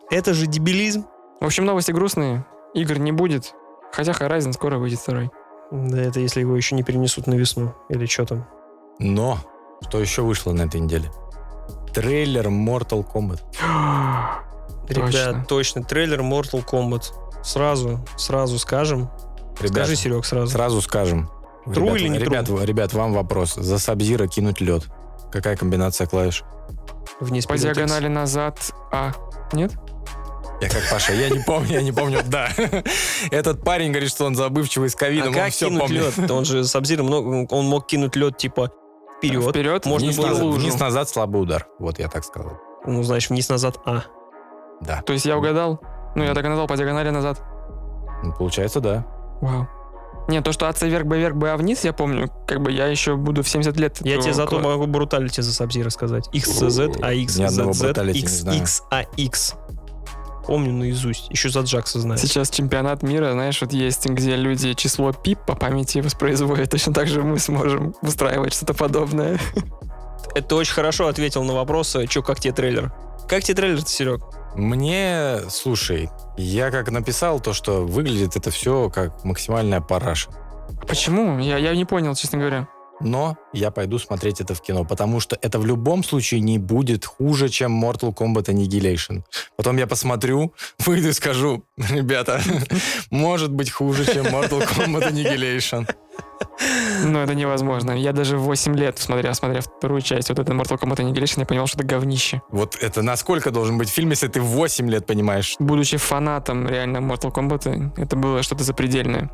[0.10, 1.06] Это же дебилизм.
[1.42, 2.46] В общем, новости грустные.
[2.74, 3.54] Игр не будет.
[3.92, 5.30] Хотя Horizon скоро выйдет второй.
[5.72, 7.74] Да, это если его еще не перенесут на весну.
[7.90, 8.48] Или что там.
[9.00, 9.38] Но
[9.82, 11.12] что еще вышло на этой неделе?
[11.94, 13.42] Трейлер Mortal Kombat.
[14.90, 15.84] Ребят, точно.
[15.84, 17.06] Трейлер Mortal Kombat.
[17.44, 19.10] Сразу, сразу скажем.
[19.60, 20.52] Ребят, Скажи, Серег, сразу.
[20.52, 21.30] сразу скажем.
[21.66, 23.54] Тру ребят, или не ребят, ребят, вам вопрос.
[23.56, 24.84] За Сабзира кинуть лед.
[25.32, 26.44] Какая комбинация клавиш?
[27.20, 28.60] Вниз По диагонали назад.
[28.92, 29.12] А,
[29.54, 29.74] нет?
[30.64, 32.20] Я как Паша, я не помню, я не помню.
[32.26, 32.50] Да.
[33.32, 36.18] Этот парень говорит, что он забывчивый с А ковидом, он как все помнит.
[36.18, 36.32] лед?
[36.32, 38.72] Он же Сабзир, он мог кинуть лед типа
[39.18, 39.50] вперед.
[39.50, 39.86] Вперед.
[39.86, 40.60] Можно Вниз, было назад, лужу.
[40.60, 41.68] вниз назад слабый удар.
[41.80, 42.58] Вот я так сказал.
[42.86, 44.04] Ну, значит, вниз-назад А.
[44.82, 45.02] Да.
[45.02, 45.80] То есть я угадал?
[46.16, 47.42] Ну, я так и назвал по диагонали назад.
[48.24, 49.06] Ну, получается, да.
[49.42, 49.68] Вау.
[50.30, 52.30] Не, то, что АЦ вверх, Б вверх, Б а вниз, я помню.
[52.48, 53.98] Как бы я еще буду в 70 лет.
[54.06, 56.30] Я тебе к- зато могу бруталити за Сабзира сказать.
[56.34, 58.64] XCZ, AX, ZZ, знаю.
[58.64, 59.56] XXAX.
[60.46, 61.30] Помню наизусть.
[61.30, 62.20] Еще за Джакса знаю.
[62.20, 66.70] Сейчас чемпионат мира, знаешь, вот есть, где люди число пип по памяти воспроизводят.
[66.72, 69.40] Точно так же мы сможем устраивать что-то подобное.
[70.36, 72.92] Это очень хорошо ответил на вопрос, что как тебе трейлер?
[73.28, 74.22] Как тебе трейлер-то, Серег?
[74.56, 80.30] Мне, слушай, я как написал то, что выглядит это все как максимальная параша.
[80.88, 81.40] Почему?
[81.40, 82.68] Я, я не понял, честно говоря.
[83.04, 87.06] Но я пойду смотреть это в кино, потому что это в любом случае не будет
[87.06, 89.24] хуже, чем Mortal Kombat Annihilation.
[89.58, 92.42] Потом я посмотрю, выйду и скажу, ребята,
[93.12, 95.88] может быть хуже, чем Mortal Kombat Annihilation.
[97.04, 97.92] Ну, это невозможно.
[97.92, 101.46] Я даже в 8 лет, смотря, смотря вторую часть, вот это Mortal Kombat Annihilation, я
[101.46, 102.42] понял, что это говнище.
[102.50, 105.56] Вот это насколько должен быть фильм, если ты в 8 лет понимаешь?
[105.60, 109.30] Будучи фанатом реально Mortal Kombat, это было что-то запредельное.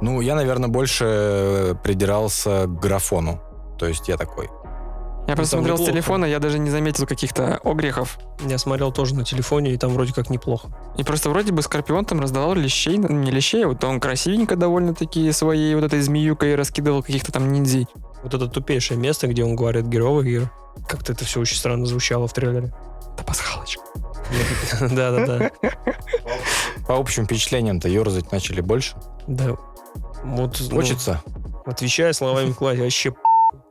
[0.00, 3.40] Ну, я, наверное, больше придирался к графону.
[3.78, 4.48] То есть я такой.
[5.28, 5.92] Я просто там смотрел с неплохо.
[5.92, 8.18] телефона, я даже не заметил каких-то огрехов.
[8.40, 10.68] Я смотрел тоже на телефоне, и там вроде как неплохо.
[10.96, 14.56] И просто вроде бы Скорпион там раздавал лещей, ну, не лещей, а вот он красивенько
[14.56, 17.86] довольно-таки своей вот этой змеюкой раскидывал каких-то там ниндзей.
[18.22, 20.50] Вот это тупейшее место, где он говорит герово геро.
[20.88, 22.72] Как-то это все очень странно звучало в трейлере.
[23.18, 23.82] Да пасхалочка.
[24.80, 25.50] Да-да-да.
[26.86, 28.94] По общим впечатлениям-то ерзать начали больше.
[29.26, 29.56] Да.
[30.24, 31.22] Вот, ну, Хочется.
[31.66, 33.12] отвечая словами Клави, вообще.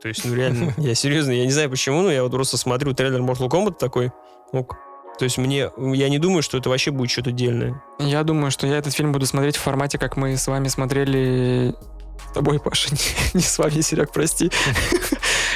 [0.00, 2.94] То есть, ну реально, я серьезно, я не знаю почему, но я вот просто смотрю
[2.94, 4.12] трейлер Mortal Kombat такой,
[4.52, 4.76] ок.
[5.18, 7.82] То есть мне, я не думаю, что это вообще будет что-то дельное.
[7.98, 11.74] Я думаю, что я этот фильм буду смотреть в формате, как мы с вами смотрели
[12.30, 12.98] с тобой, Паша, не,
[13.34, 14.50] не с вами, Серег, прости.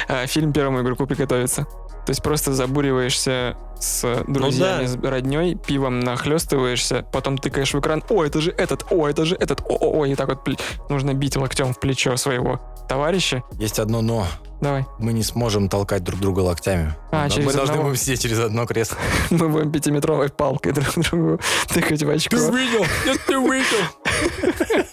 [0.09, 1.65] А, Фильм первому игроку приготовиться.
[2.05, 4.87] То есть просто забуриваешься с друзьями, да.
[4.87, 9.35] с родней, пивом нахлестываешься, потом тыкаешь в экран, о, это же этот, о, это же
[9.35, 13.43] этот, о, о, о, и так вот пле- нужно бить локтем в плечо своего товарища.
[13.59, 14.25] Есть одно но.
[14.61, 16.95] Давай, Мы не сможем толкать друг друга локтями.
[17.11, 17.89] А, Но через мы должны одного.
[17.89, 18.97] будем сидеть через одно кресло.
[19.29, 22.35] мы будем пятиметровой палкой друг другу тыкать в очко.
[22.37, 22.85] видел?
[23.05, 24.85] Нет, ты видел?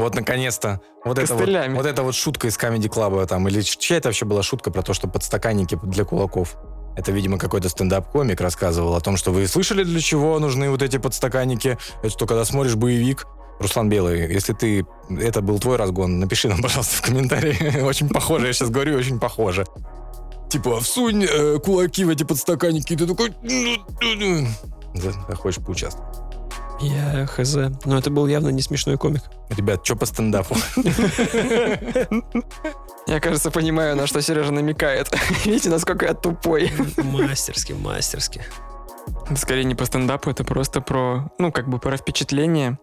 [0.00, 0.80] Вот, наконец-то.
[1.04, 3.46] Вот это вот, вот эта вот шутка из Comedy Club там.
[3.48, 6.56] Или чья это вообще была шутка про то, что подстаканники для кулаков?
[6.96, 10.98] Это, видимо, какой-то стендап-комик рассказывал о том, что вы слышали, для чего нужны вот эти
[10.98, 11.78] подстаканники?
[12.00, 13.26] Это что, когда смотришь боевик,
[13.60, 14.86] Руслан Белый, если ты...
[15.08, 17.80] Это был твой разгон, напиши нам, пожалуйста, в комментарии.
[17.82, 19.66] Очень похоже, я сейчас говорю, очень похоже.
[20.48, 23.32] Типа, всунь э, кулаки в эти подстаканники, и ты такой...
[23.42, 24.48] «Ну, ну, ну».
[25.28, 26.29] Захочешь поучаствовать.
[26.80, 27.56] Я хз.
[27.84, 29.22] Но это был явно не смешной комик.
[29.50, 30.56] Ребят, что по стендапу?
[33.06, 35.08] Я, кажется, понимаю, на что Сережа намекает.
[35.44, 36.70] Видите, насколько я тупой.
[36.96, 38.42] Мастерски, мастерски.
[39.26, 42.78] Это скорее не по стендапу, это просто про, ну, как бы про впечатление.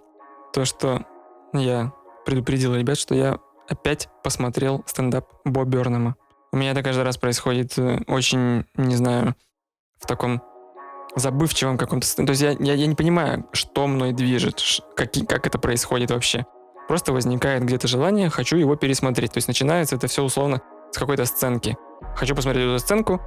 [0.54, 1.06] То, что
[1.54, 1.94] я
[2.26, 3.40] предупредил ребят, что я
[3.70, 6.16] опять посмотрел стендап Бо Бернема.
[6.52, 9.36] У меня это каждый раз происходит э, очень, не знаю,
[10.00, 10.42] в таком
[11.20, 12.08] забывчивом каком-то...
[12.16, 14.62] То есть я, я, я не понимаю, что мной движет,
[14.96, 16.46] каки- как это происходит вообще.
[16.88, 19.34] Просто возникает где-то желание, хочу его пересмотреть.
[19.34, 20.62] То есть начинается это все условно
[20.92, 21.78] с какой-то сценки.
[22.16, 23.22] Хочу посмотреть эту сценку,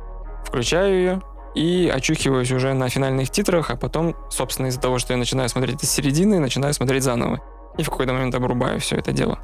[0.45, 1.23] включаю ее,
[1.55, 5.83] и очухиваюсь уже на финальных титрах, а потом, собственно, из-за того, что я начинаю смотреть
[5.83, 7.41] с середины, начинаю смотреть заново.
[7.77, 9.39] И в какой-то момент обрубаю все это дело.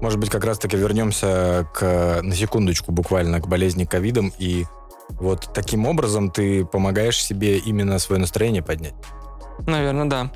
[0.00, 4.64] Может быть, как раз-таки вернемся к, на секундочку буквально к болезни ковидом, и
[5.10, 8.94] вот таким образом ты помогаешь себе именно свое настроение поднять.
[9.66, 10.32] Наверное, да.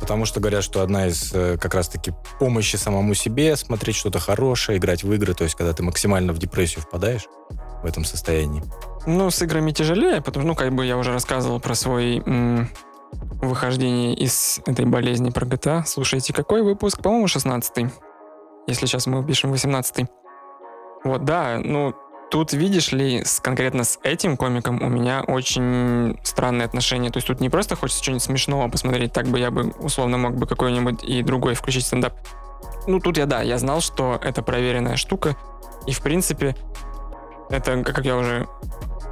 [0.00, 4.78] Потому что говорят, что одна из э, как раз-таки помощи самому себе, смотреть что-то хорошее,
[4.78, 7.26] играть в игры, то есть когда ты максимально в депрессию впадаешь
[7.82, 8.62] в этом состоянии.
[9.06, 12.68] Ну, с играми тяжелее, потому что, ну, как бы я уже рассказывал про свой м,
[13.12, 15.84] выхождение из этой болезни про GTA.
[15.86, 17.02] Слушайте, какой выпуск?
[17.02, 17.86] По-моему, 16
[18.66, 20.06] Если сейчас мы пишем 18
[21.04, 21.94] Вот, да, ну,
[22.30, 27.10] тут, видишь ли, с, конкретно с этим комиком у меня очень странные отношения.
[27.10, 30.36] То есть тут не просто хочется что-нибудь смешного посмотреть, так бы я бы, условно, мог
[30.36, 32.14] бы какой-нибудь и другой включить стендап.
[32.86, 35.36] Ну, тут я, да, я знал, что это проверенная штука,
[35.86, 36.56] и, в принципе,
[37.50, 38.48] это, как я уже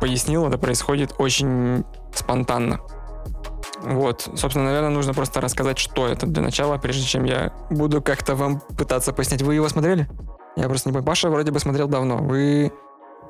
[0.00, 1.84] пояснил, это происходит очень
[2.14, 2.80] спонтанно.
[3.82, 8.34] Вот, собственно, наверное, нужно просто рассказать, что это для начала, прежде чем я буду как-то
[8.34, 9.42] вам пытаться пояснить.
[9.42, 10.08] Вы его смотрели?
[10.56, 11.06] Я просто не понимаю.
[11.06, 12.18] Паша вроде бы смотрел давно.
[12.18, 12.72] Вы...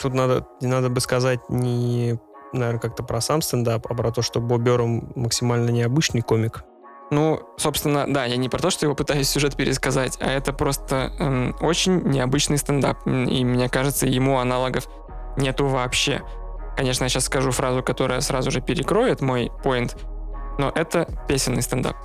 [0.01, 2.18] Тут надо, надо бы сказать не,
[2.53, 6.64] наверное, как-то про сам стендап, а про то, что Боб Бёрм максимально необычный комик.
[7.11, 11.12] Ну, собственно, да, я не про то, что его пытаюсь сюжет пересказать, а это просто
[11.18, 13.07] эм, очень необычный стендап.
[13.07, 14.88] И мне кажется, ему аналогов
[15.36, 16.22] нету вообще.
[16.76, 19.97] Конечно, я сейчас скажу фразу, которая сразу же перекроет мой поинт,
[20.59, 21.97] но это песенный стендап.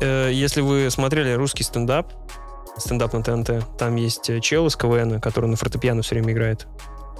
[0.00, 2.12] Э, если вы смотрели русский стендап,
[2.76, 6.66] стендап на ТНТ, там есть э, чел из КВН, который на фортепиано все время играет.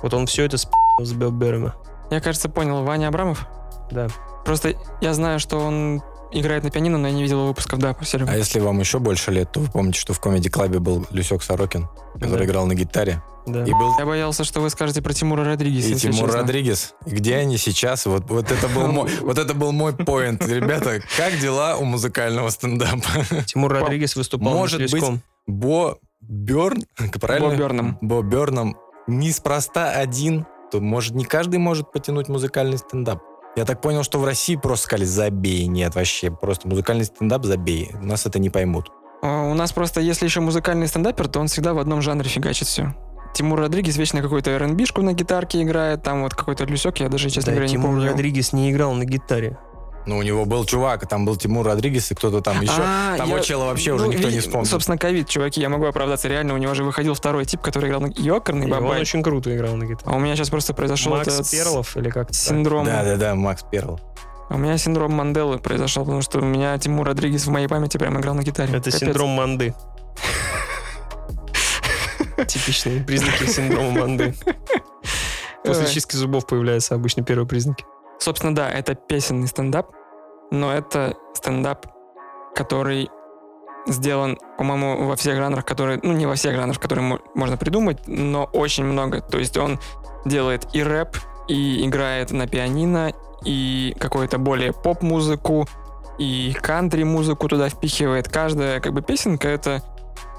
[0.03, 0.69] Вот он все это с
[1.03, 1.73] с Бобберами.
[2.11, 3.47] Я, кажется, понял, Ваня Абрамов?
[3.91, 4.09] Да.
[4.45, 8.05] Просто я знаю, что он играет на пианино, но я не видел выпусков, да, по
[8.27, 11.89] А если вам еще больше лет, то вы помните, что в комеди-клабе был Люсек Сорокин,
[12.15, 12.45] который Да.
[12.45, 13.23] играл на гитаре.
[13.47, 13.65] Да.
[13.65, 15.89] И был Я боялся, что вы скажете про Тимура Родригеса.
[15.89, 16.41] и Тимур честно.
[16.41, 16.95] Родригес.
[17.07, 18.05] Где они сейчас?
[18.07, 20.47] Вот, вот это был мой, вот это был мой поинт.
[20.47, 23.01] Ребята, как дела у музыкального стендапа?
[23.47, 25.03] Тимур Родригес выступал Может быть.
[25.47, 26.85] Бо Берн,
[27.21, 27.49] правильно?
[27.49, 27.99] Бо Бёрном.
[28.03, 28.77] Бо Бёрном
[29.07, 33.21] неспроста один, то может не каждый может потянуть музыкальный стендап.
[33.57, 35.67] Я так понял, что в России просто сказали забей.
[35.67, 37.91] Нет, вообще, просто музыкальный стендап забей.
[38.01, 38.91] Нас это не поймут.
[39.23, 42.69] А, У нас просто, если еще музыкальный стендапер, то он всегда в одном жанре фигачит
[42.69, 42.95] все.
[43.35, 47.47] Тимур Родригес вечно какую-то R&B-шку на гитарке играет, там вот какой-то люсек, я даже, честно
[47.47, 48.11] Да, говоря, не Тимур помню.
[48.11, 49.57] Родригес не играл на гитаре.
[50.07, 52.73] Ну, у него был чувак, там был Тимур Родригес и кто-то там еще.
[52.79, 54.69] А, Того я- чела вообще уже ну, никто не вспомнит.
[54.69, 56.27] Собственно, ковид, чуваки, я могу оправдаться.
[56.27, 59.01] Реально, у него же выходил второй тип, который играл на ёкарный И он бабай.
[59.01, 60.03] очень круто играл на гитаре.
[60.07, 62.87] А у меня сейчас просто произошел Макс этот Перлов или как синдром.
[62.87, 64.01] Да-да-да, Макс Перл.
[64.49, 67.99] А У меня синдром Манделы произошел, потому что у меня Тимур Родригес в моей памяти
[67.99, 68.71] прям играл на гитаре.
[68.73, 68.99] Это Капец.
[68.99, 69.75] синдром Манды.
[72.47, 74.35] Типичные признаки синдрома Манды.
[75.65, 77.85] После чистки зубов появляются обычно первые признаки.
[78.21, 79.93] Собственно, да, это песенный стендап,
[80.51, 81.87] но это стендап,
[82.55, 83.09] который
[83.87, 88.07] сделан, по-моему, во всех жанрах, которые, ну, не во всех жанрах, которые мо- можно придумать,
[88.07, 89.23] но очень много.
[89.23, 89.81] То есть он
[90.27, 91.17] делает и рэп,
[91.49, 93.13] и играет на пианино,
[93.45, 95.67] и какую-то более поп-музыку,
[96.19, 98.29] и кантри-музыку туда впихивает.
[98.29, 99.83] Каждая, как бы, песенка— это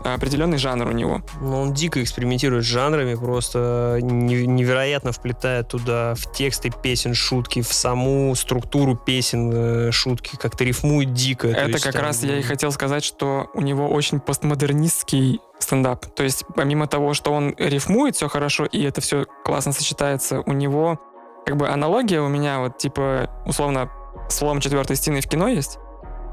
[0.04, 1.22] определенный жанр у него.
[1.42, 7.62] Но он дико экспериментирует с жанрами, просто не- невероятно вплетает туда в тексты песен шутки,
[7.62, 11.48] в саму структуру песен э, шутки, как-то рифмует дико.
[11.48, 15.40] То Это есть как там, раз я и хотел сказать, что у него очень постмодернистский
[15.60, 16.06] стендап.
[16.16, 20.54] То есть помимо того, что он рифмует все хорошо, и это все классно сочетается, у
[20.54, 21.00] него
[21.46, 23.90] как бы аналогия у меня вот типа условно
[24.30, 25.78] слом четвертой стены в кино есть.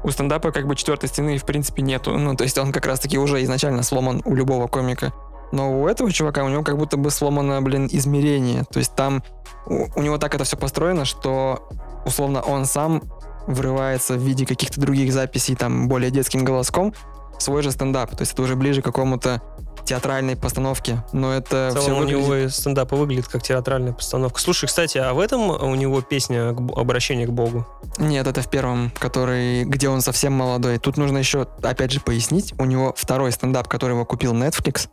[0.03, 2.17] У стендапа как бы четвертой стены в принципе нету.
[2.17, 5.13] Ну, то есть он как раз-таки уже изначально сломан у любого комика.
[5.51, 8.63] Но у этого чувака, у него как будто бы сломано, блин, измерение.
[8.71, 9.23] То есть там
[9.65, 11.69] у, у него так это все построено, что
[12.05, 13.03] условно он сам
[13.47, 16.93] врывается в виде каких-то других записей, там, более детским голоском,
[17.37, 18.11] в свой же стендап.
[18.11, 19.41] То есть это уже ближе к какому-то
[19.89, 21.03] театральной постановке.
[21.13, 22.21] Но это В все целом у выглядит...
[22.21, 24.39] него и стендап выглядит как театральная постановка.
[24.39, 27.65] Слушай, кстати, а в этом у него песня обращение к Богу?
[27.97, 30.77] Нет, это в первом, который, где он совсем молодой.
[30.77, 32.53] Тут нужно еще, опять же, пояснить.
[32.59, 34.89] У него второй стендап, который его купил Netflix.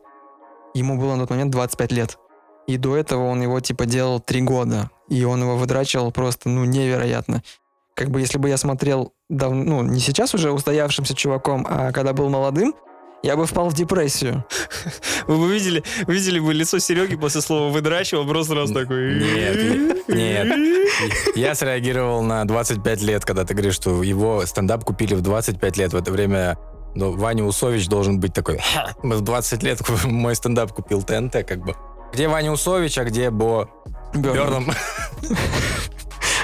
[0.73, 2.19] Ему было на тот момент 25 лет.
[2.67, 4.91] И до этого он его, типа, делал 3 года.
[5.09, 7.43] И он его выдрачивал просто, ну, невероятно.
[7.95, 9.53] Как бы, если бы я смотрел, дав...
[9.53, 12.75] ну, не сейчас уже устоявшимся чуваком, а когда был молодым,
[13.23, 14.45] я бы впал в депрессию.
[15.27, 19.21] Вы бы видели, видели бы лицо Сереги после слова выдрачивал, просто раз такой...
[19.21, 20.59] Нет, нет.
[21.35, 25.93] Я среагировал на 25 лет, когда ты говоришь, что его стендап купили в 25 лет.
[25.93, 26.57] В это время
[26.95, 31.65] ну, Ваня Усович должен быть такой, «Ха, в 20 лет мой стендап купил ТНТ, как
[31.65, 31.75] бы.
[32.13, 33.69] Где Ваня Усович, а где Бо
[34.15, 34.73] Бёрном.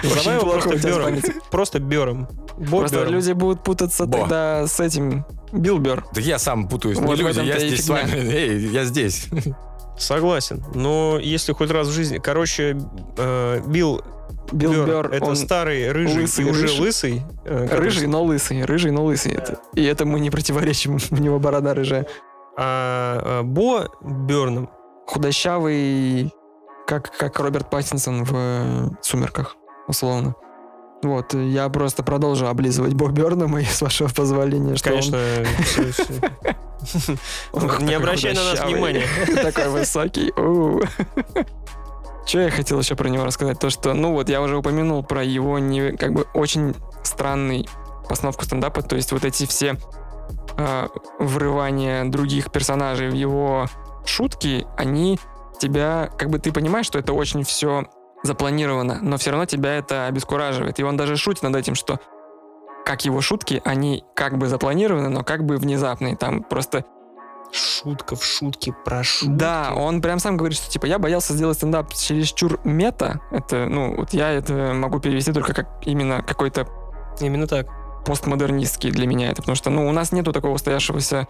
[0.03, 1.35] Давай его просто памятью.
[1.51, 2.29] Просто Бёром.
[2.59, 6.05] Бо Просто люди будут путаться тогда с этим Билбер.
[6.15, 6.99] Да я сам путаюсь.
[6.99, 8.13] Не люди, я здесь с вами.
[8.15, 9.29] Эй, я здесь.
[9.99, 10.65] Согласен.
[10.75, 12.19] Но если хоть раз в жизни...
[12.19, 12.79] Короче,
[13.19, 14.03] э, Билл
[14.51, 16.81] Билл Бёр, Бёр, это он старый, рыжий лысый, и уже рыжий.
[16.81, 17.23] лысый.
[17.45, 19.33] э, рыжий, но лысый, рыжий, но лысый.
[19.33, 22.07] Это, и это мы не противоречим, у него борода рыжая.
[22.57, 24.69] А э, Бо Бёрном
[25.07, 26.33] Худощавый,
[26.87, 29.57] как, как Роберт Паттинсон в э, «Сумерках»,
[29.89, 30.35] условно.
[31.03, 35.19] Вот, я просто продолжу облизывать Бо Бёрнама, и с вашего позволения, что он- Конечно,
[37.53, 39.05] он Не обращай на нас внимания.
[39.43, 40.33] Такой высокий.
[42.25, 43.59] Что я хотел еще про него рассказать?
[43.59, 47.69] То, что, ну вот, я уже упомянул про его не, как бы очень странный
[48.09, 49.77] постановку стендапа, то есть вот эти все
[50.57, 50.87] э,
[51.19, 53.67] врывания других персонажей в его
[54.05, 55.19] шутки, они
[55.59, 57.87] тебя, как бы ты понимаешь, что это очень все
[58.23, 60.79] запланировано, но все равно тебя это обескураживает.
[60.79, 62.01] И он даже шутит над этим, что
[62.85, 66.17] как его шутки, они как бы запланированы, но как бы внезапные.
[66.17, 66.85] Там просто
[67.53, 69.35] Шутка в шутке про шутки.
[69.35, 73.21] Да, он прям сам говорит, что типа я боялся сделать стендап чересчур мета.
[73.31, 76.67] Это, ну, вот я это могу перевести только как именно какой-то
[77.21, 77.67] Именно так.
[78.07, 81.29] постмодернистский для меня это, потому что, ну, у нас нету такого устоявшегося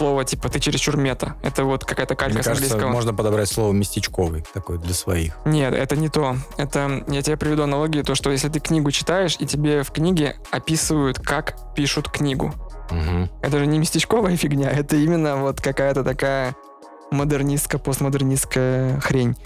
[0.00, 1.34] слова типа ты чересчур мета.
[1.42, 2.90] Это вот какая-то калька Мне с кажется, английского.
[2.90, 5.36] можно подобрать слово местечковый, такой для своих.
[5.44, 6.36] Нет, это не то.
[6.56, 10.36] Это, я тебе приведу аналогию, то, что если ты книгу читаешь, и тебе в книге
[10.50, 12.54] описывают, как пишут книгу.
[12.90, 13.28] Мгм.
[13.42, 16.56] Это же не местечковая фигня, это именно вот какая-то такая
[17.10, 19.36] модернистская, постмодернистская хрень.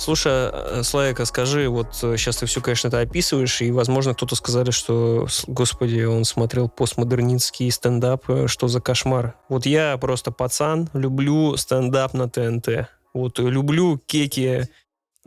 [0.00, 4.34] Слушай, э, Славик, а скажи, вот сейчас ты все, конечно, это описываешь, и, возможно, кто-то
[4.34, 9.34] сказали, что, господи, он смотрел постмодернистский стендап, э, что за кошмар.
[9.50, 12.88] Вот я просто пацан, люблю стендап на ТНТ.
[13.12, 14.70] Вот э, люблю кеки,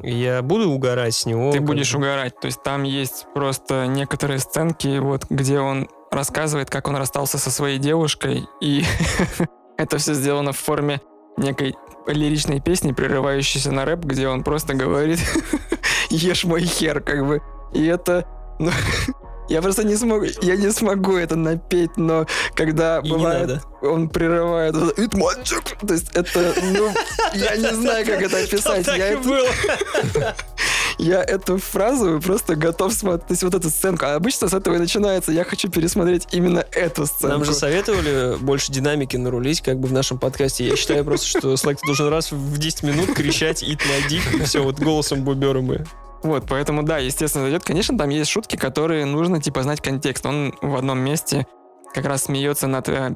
[0.01, 1.51] я буду угорать с него.
[1.51, 2.39] ты будешь угорать.
[2.39, 7.51] То есть там есть просто некоторые сценки, вот, где он рассказывает, как он расстался со
[7.51, 8.84] своей девушкой, и
[9.78, 10.99] это все сделано в форме
[11.38, 11.76] некой
[12.08, 15.20] лиричной песни, прерывающейся на рэп, где он просто говорит
[16.10, 17.41] «Ешь мой хер», как бы.
[17.74, 18.26] И это...
[18.60, 18.72] ну,
[19.49, 22.26] я просто не смогу, я не смогу это напеть, но
[22.56, 25.88] когда И бывает, он прерывает вот это, «Eat my dick».
[25.88, 26.91] то есть это, ну,
[27.34, 28.88] я не знаю, как это описать.
[28.88, 29.47] Я это- было.
[30.98, 34.06] Я эту фразу просто готов смотреть, то есть вот эту сценку.
[34.06, 35.32] А обычно с этого и начинается.
[35.32, 37.28] Я хочу пересмотреть именно эту сценку.
[37.28, 40.68] Нам же советовали больше динамики нарулить, как бы в нашем подкасте.
[40.68, 44.44] Я считаю просто, что Слайк должен раз в 10 минут кричать «Ит на дик», и
[44.44, 45.86] все, вот голосом бубера мы.
[46.24, 47.64] Вот, поэтому да, естественно, зайдет.
[47.64, 50.26] Конечно, там есть шутки, которые нужно, типа, знать контекст.
[50.26, 51.46] Он в одном месте
[51.94, 53.16] как раз смеется над э,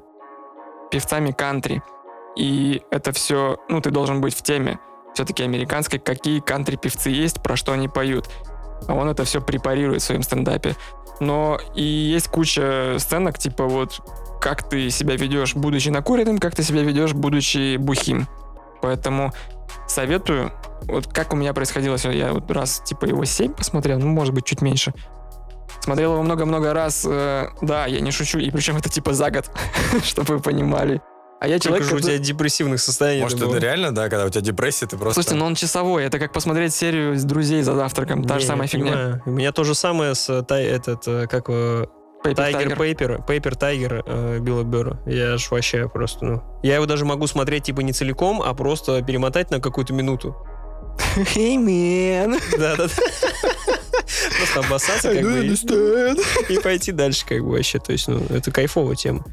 [0.92, 1.82] певцами кантри.
[2.36, 4.80] И это все, ну, ты должен быть в теме.
[5.18, 8.30] Все-таки американской, какие кантри-певцы есть, про что они поют.
[8.88, 10.76] А он это все препарирует в своем стендапе.
[11.20, 14.00] Но и есть куча сценок, типа вот,
[14.40, 18.28] как ты себя ведешь, будучи накуренным, как ты себя ведешь, будучи бухим.
[18.84, 19.34] Поэтому
[19.88, 20.52] советую,
[20.84, 24.36] вот как у меня происходило, всё, я вот раз типа его 7 посмотрел, ну, может
[24.36, 24.94] быть, чуть меньше.
[25.80, 29.50] Смотрел его много-много раз, э, да, я не шучу, и причем это типа за год,
[30.04, 31.02] чтобы вы понимали.
[31.40, 33.56] А я Сколько человек, же у тебя депрессивных состояний Может, было?
[33.56, 35.14] это реально, да, когда у тебя депрессия, ты просто...
[35.22, 38.46] Слушайте, ну он часовой, это как посмотреть серию с друзей за завтраком, та Не, же
[38.48, 38.92] самая фигня.
[38.92, 39.22] понимаю.
[39.28, 41.46] У меня то же самое с э, тай- этот, э, как
[42.36, 42.76] Тайгер.
[42.76, 45.00] Пейпер, Пейпер Тайгер Билла Бёрра.
[45.06, 46.42] Я ж вообще просто, ну...
[46.64, 50.36] Я его даже могу смотреть типа не целиком, а просто перемотать на какую-то минуту.
[51.16, 52.42] Hey, man.
[52.58, 52.88] Да-да-да.
[54.38, 55.56] Просто обоссаться как бы
[56.50, 57.80] и пойти дальше как бы вообще.
[57.80, 59.24] То есть, ну, это кайфовая тема.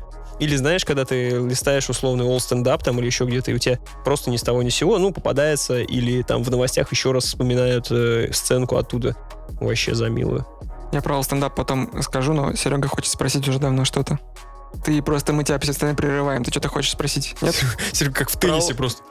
[0.41, 3.79] Или знаешь, когда ты листаешь условный all стендап там или еще где-то, и у тебя
[4.05, 7.25] просто ни с того ни с сего, ну, попадается, или там в новостях еще раз
[7.25, 9.17] вспоминают э, сценку оттуда.
[9.61, 10.47] Вообще за милую.
[10.93, 14.19] Я про стендап потом скажу, но Серега хочет спросить уже давно что-то.
[14.85, 16.43] Ты просто, мы тебя постоянно прерываем.
[16.43, 17.37] Ты что-то хочешь спросить?
[17.41, 17.55] Нет?
[17.93, 19.03] Серега, как в теннисе просто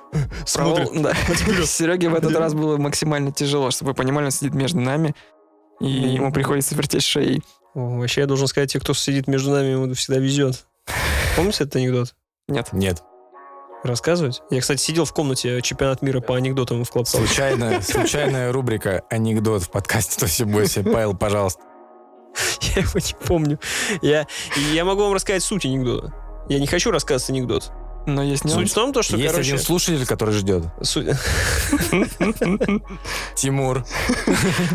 [0.53, 1.13] Про Ол- Да.
[1.65, 5.15] Сереге в этот раз было максимально тяжело, чтобы вы понимали, он сидит между нами,
[5.79, 7.41] и ему приходится вертеть шеей.
[7.75, 10.65] О, вообще, я должен сказать, те, кто сидит между нами, ему всегда везет.
[11.35, 12.15] Помните этот анекдот?
[12.47, 12.73] Нет.
[12.73, 13.03] Нет.
[13.83, 14.41] Рассказывать?
[14.49, 17.25] Я, кстати, сидел в комнате чемпионат мира по анекдотам в Клабхаусе.
[17.25, 20.83] Случайная, случайная рубрика «Анекдот» в подкасте «Тоси Бойси».
[20.83, 21.61] Павел, пожалуйста.
[22.75, 23.59] Я его не помню.
[24.01, 24.25] Я,
[24.71, 26.13] я могу вам рассказать суть анекдота.
[26.49, 27.71] Я не хочу рассказывать анекдот.
[28.05, 28.71] Но есть Суть нюанс.
[28.71, 29.53] в том, то, что, Есть короче...
[29.53, 30.63] один слушатель, который ждет.
[30.81, 31.07] суть-
[33.35, 33.85] Тимур.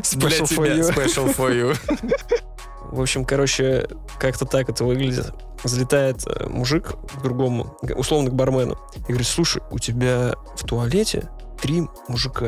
[0.03, 0.83] Special for you.
[0.93, 1.77] special for you.
[2.91, 3.87] В общем, короче,
[4.19, 5.31] как-то так это выглядит.
[5.63, 11.29] Залетает э, мужик к другому, условно к бармену, и говорит, слушай, у тебя в туалете
[11.61, 12.47] три мужика.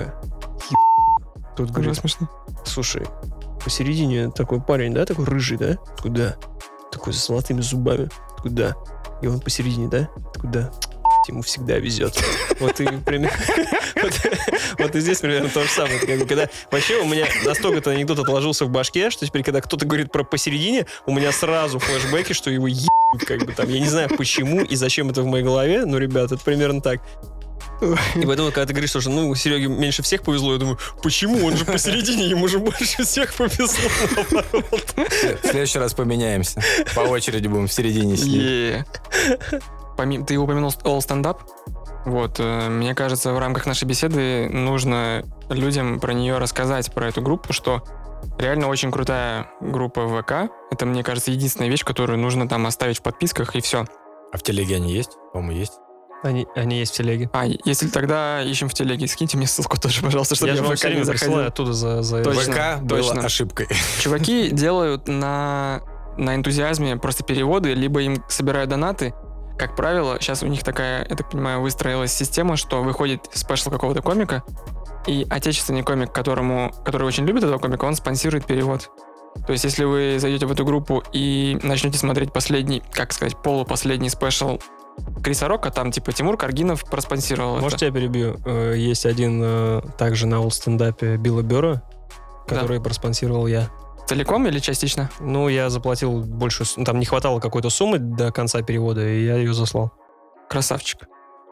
[0.70, 2.30] Еб- Уже говорит, смешно.
[2.64, 3.06] слушай,
[3.62, 5.74] посередине такой парень, да, такой рыжий, да?
[5.96, 6.36] Такой, да.
[6.90, 8.08] Такой с золотыми зубами.
[8.36, 8.74] Такой, да.
[9.22, 10.08] И он посередине, да?
[10.32, 10.70] Такой, да.
[11.28, 12.18] Ему всегда везет.
[12.60, 13.36] Вот и примерно...
[14.78, 15.98] Вот, и здесь примерно то же самое.
[15.98, 20.10] Когда вообще у меня настолько этот анекдот отложился в башке, что теперь, когда кто-то говорит
[20.10, 23.68] про посередине, у меня сразу флешбеки, что его ебут, как бы там.
[23.68, 27.00] Я не знаю, почему и зачем это в моей голове, но, ребят, это примерно так.
[27.80, 31.46] И поэтому, когда ты говоришь, что ну, Сереге меньше всех повезло, я думаю, почему?
[31.46, 33.90] Он же посередине, ему же больше всех повезло.
[34.30, 34.94] наоборот.
[35.42, 36.62] В следующий раз поменяемся.
[36.94, 38.84] По очереди будем в середине сидеть.
[39.96, 41.38] Помимо, ты упомянул All Stand Up.
[42.06, 47.20] Вот, э, мне кажется, в рамках нашей беседы нужно людям про нее рассказать, про эту
[47.20, 47.84] группу, что
[48.38, 50.50] реально очень крутая группа ВК.
[50.70, 53.84] Это, мне кажется, единственная вещь, которую нужно там оставить в подписках, и все.
[54.32, 55.10] А в телеге они есть?
[55.32, 55.72] По-моему, есть.
[56.22, 57.30] Они, они есть в телеге.
[57.32, 60.76] А, если тогда ищем в телеге, скиньте мне ссылку тоже, пожалуйста, чтобы Я я, в
[60.76, 61.38] ВК не заходил.
[61.40, 62.02] оттуда за...
[62.02, 63.14] за Точно, ВК точно.
[63.14, 63.68] было ошибкой.
[64.00, 65.82] Чуваки делают на
[66.16, 69.14] на энтузиазме просто переводы, либо им собирают донаты.
[69.58, 74.02] Как правило, сейчас у них такая, я так понимаю, выстроилась система, что выходит special какого-то
[74.02, 74.42] комика,
[75.06, 78.90] и отечественный комик, которому, который очень любит этого комика, он спонсирует перевод.
[79.46, 84.10] То есть, если вы зайдете в эту группу и начнете смотреть последний, как сказать, полупоследний
[84.10, 84.58] special
[85.22, 87.62] Криса Рока, там типа Тимур Каргинов проспонсировал это.
[87.62, 88.36] Может, я перебью?
[88.44, 91.82] Э, Есть один э, также на стендапе Билла Бера,
[92.46, 93.68] который проспонсировал я.
[94.06, 95.08] Целиком или частично?
[95.20, 99.36] Ну, я заплатил больше, ну, там не хватало какой-то суммы до конца перевода, и я
[99.36, 99.92] ее заслал.
[100.48, 101.00] Красавчик.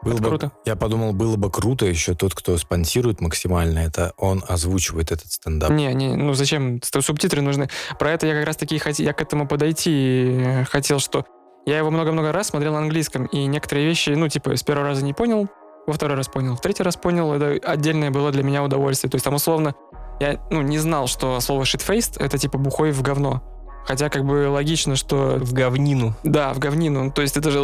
[0.01, 0.51] Было Это бы- круто.
[0.65, 5.71] Я подумал, было бы круто еще тот, кто спонсирует максимально, это он озвучивает этот стендап.
[5.71, 6.81] Не, не, ну зачем?
[6.83, 7.69] Субтитры нужны.
[7.97, 11.25] Про это я как раз таки хотел, я к этому подойти э, хотел, что
[11.65, 15.03] я его много-много раз смотрел на английском, и некоторые вещи, ну, типа, с первого раза
[15.03, 15.47] не понял,
[15.87, 19.09] во второй раз понял, в третий раз понял, это отдельное было для меня удовольствие.
[19.09, 19.73] То есть там условно
[20.19, 23.41] я, ну, не знал, что слово shitfaced— это типа бухой в говно.
[23.85, 25.37] Хотя как бы логично, что...
[25.39, 26.13] В говнину.
[26.23, 27.11] Да, в говнину.
[27.11, 27.59] То есть это же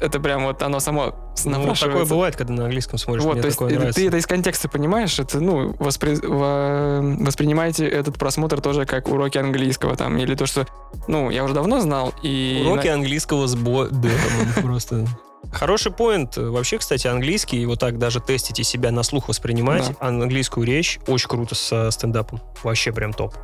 [0.00, 3.46] это прям вот оно само Ну, такое бывает, когда на английском смотришь, Вот, мне то
[3.46, 4.00] есть такое э, нравится.
[4.00, 9.38] ты это из контекста понимаешь, это, ну, воспри- во- воспринимайте этот просмотр тоже как уроки
[9.38, 10.66] английского там, или то, что,
[11.06, 12.64] ну, я уже давно знал, и...
[12.66, 13.88] Уроки на- английского с Бо-
[14.62, 15.06] просто.
[15.52, 16.36] Хороший поинт.
[16.36, 21.28] Вообще, кстати, английский, вот так даже тестить и себя на слух воспринимать, английскую речь очень
[21.28, 22.40] круто со стендапом.
[22.64, 23.34] Вообще прям топ.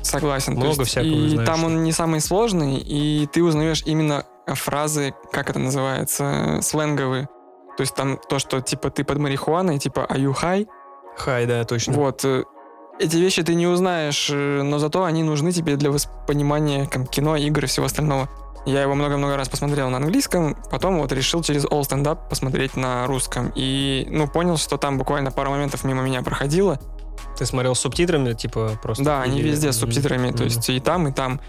[0.00, 0.54] Согласен.
[0.54, 5.50] Много всякого И узнаешь, там он не самый сложный, и ты узнаешь именно фразы, как
[5.50, 7.28] это называется, сленговые.
[7.76, 10.66] То есть там то, что типа ты под марихуаной, типа are you high?
[11.16, 11.94] Хай, да, точно.
[11.94, 12.24] Вот.
[12.24, 12.44] э,
[12.98, 17.36] Эти вещи ты не узнаешь, э, но зато они нужны тебе для воспонимания там, кино,
[17.36, 18.28] игр и всего остального.
[18.66, 22.76] Я его много-много раз посмотрел на английском, потом вот решил через All Stand Up посмотреть
[22.76, 23.50] на русском.
[23.54, 26.78] И, ну, понял, что там буквально пару моментов мимо меня проходило.
[27.38, 29.02] Ты смотрел с субтитрами, типа просто?
[29.02, 30.44] Да, они или- везде с субтитрами, то Мгм.
[30.44, 31.40] есть и там, и там.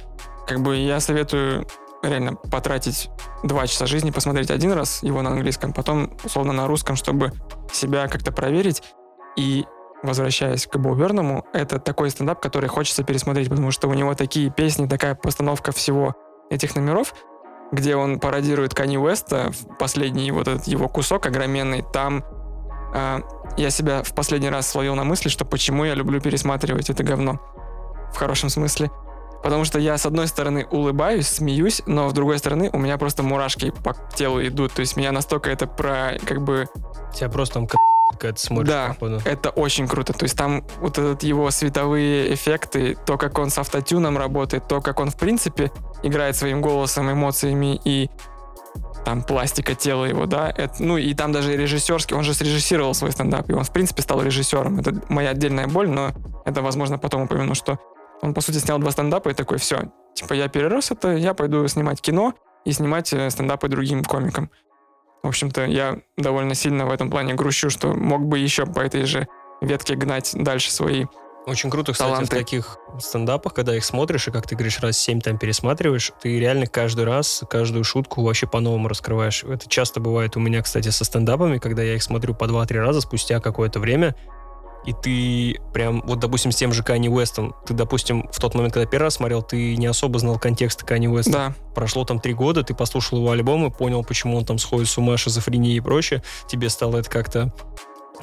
[0.48, 1.68] Как бы я советую
[2.04, 3.10] реально потратить
[3.44, 7.32] два часа жизни, посмотреть один раз его на английском, потом условно на русском, чтобы
[7.72, 8.84] себя как-то проверить.
[9.36, 9.66] И
[10.04, 10.96] возвращаясь к Бо
[11.54, 16.16] это такой стендап, который хочется пересмотреть, потому что у него такие песни, такая постановка всего
[16.50, 17.14] этих номеров,
[17.72, 22.24] где он пародирует Кани Уэста, последний вот этот его кусок огроменный, там
[22.94, 23.22] а,
[23.58, 27.40] я себя в последний раз словил на мысли, что почему я люблю пересматривать это говно.
[28.14, 28.92] В хорошем смысле.
[29.44, 33.24] Потому что я, с одной стороны, улыбаюсь, смеюсь, но с другой стороны, у меня просто
[33.24, 34.74] мурашки по телу идут.
[34.74, 36.68] То есть меня настолько это про, как бы,
[37.16, 37.76] Тебя просто там к-
[38.12, 38.70] какая-то смотришь.
[38.70, 38.90] Да.
[38.90, 39.22] походу.
[39.26, 40.14] это очень круто.
[40.14, 44.80] То есть там вот этот его световые эффекты, то, как он с автотюном работает, то,
[44.82, 45.72] как он, в принципе,
[46.04, 48.10] играет своим голосом, эмоциями и
[49.04, 53.12] там пластика тела его, да, это, ну и там даже режиссерский, он же срежиссировал свой
[53.12, 54.80] стендап, и он, в принципе, стал режиссером.
[54.80, 56.12] Это моя отдельная боль, но
[56.46, 57.80] это, возможно, потом упомяну, что
[58.22, 61.68] он, по сути, снял два стендапа и такой, все, типа, я перерос это, я пойду
[61.68, 62.34] снимать кино
[62.66, 64.50] и снимать э, стендапы другим комикам.
[65.24, 69.06] В общем-то, я довольно сильно в этом плане грущу, что мог бы еще по этой
[69.06, 69.28] же
[69.62, 71.06] ветке гнать дальше свои.
[71.48, 72.36] Очень круто, кстати, Таланты.
[72.36, 76.40] в таких стендапах, когда их смотришь, и, как ты говоришь, раз семь там пересматриваешь, ты
[76.40, 79.44] реально каждый раз, каждую шутку вообще по-новому раскрываешь.
[79.44, 83.02] Это часто бывает у меня, кстати, со стендапами, когда я их смотрю по два-три раза
[83.02, 84.16] спустя какое-то время,
[84.86, 88.74] и ты прям, вот, допустим, с тем же Канни Уэстом, ты, допустим, в тот момент,
[88.74, 91.32] когда первый раз смотрел, ты не особо знал контекста Канни Уэста.
[91.32, 94.98] Да, Прошло там три года, ты послушал его альбомы, понял, почему он там сходит с
[94.98, 96.24] ума, шизофрения и прочее.
[96.48, 97.54] Тебе стало это как-то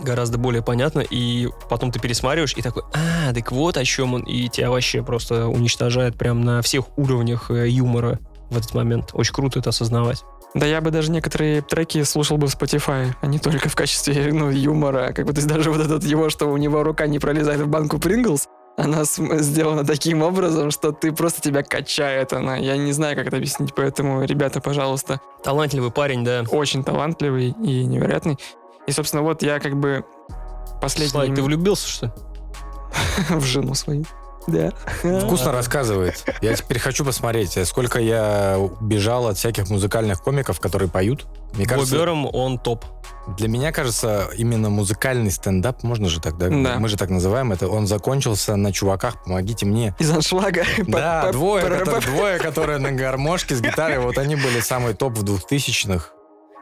[0.00, 4.22] гораздо более понятно, и потом ты пересматриваешь и такой, а, так вот о чем он,
[4.22, 9.10] и тебя вообще просто уничтожает прям на всех уровнях э, юмора в этот момент.
[9.12, 10.22] Очень круто это осознавать.
[10.54, 14.32] Да я бы даже некоторые треки слушал бы в Spotify, а не только в качестве
[14.32, 15.12] ну, юмора.
[15.12, 17.68] Как бы, то есть даже вот этот его, что у него рука не пролезает в
[17.68, 22.56] банку Принглс, она сделана таким образом, что ты просто тебя качает она.
[22.56, 26.44] Я не знаю, как это объяснить, поэтому, ребята, пожалуйста, Талантливый парень, да.
[26.50, 28.38] очень талантливый и невероятный.
[28.86, 30.04] И, собственно, вот я как бы
[30.80, 32.12] последний Слайк, ты влюбился, что ли?
[33.30, 34.04] в жену свою.
[34.48, 34.72] Да.
[35.20, 36.24] Вкусно рассказывает.
[36.40, 41.26] Я теперь хочу посмотреть, сколько я бежал от всяких музыкальных комиков, которые поют.
[41.54, 42.84] Мне кажется, Бобером он топ.
[43.36, 46.48] для меня кажется, именно музыкальный стендап, можно же так, да?
[46.48, 46.78] Да.
[46.78, 47.68] Мы же так называем это.
[47.68, 49.94] Он закончился на чуваках, помогите мне.
[49.98, 50.64] Из аншлага.
[50.86, 55.22] Да, двое, которые, двое, которые на гармошке с гитарой, вот они были самый топ в
[55.22, 56.14] двухтысячных.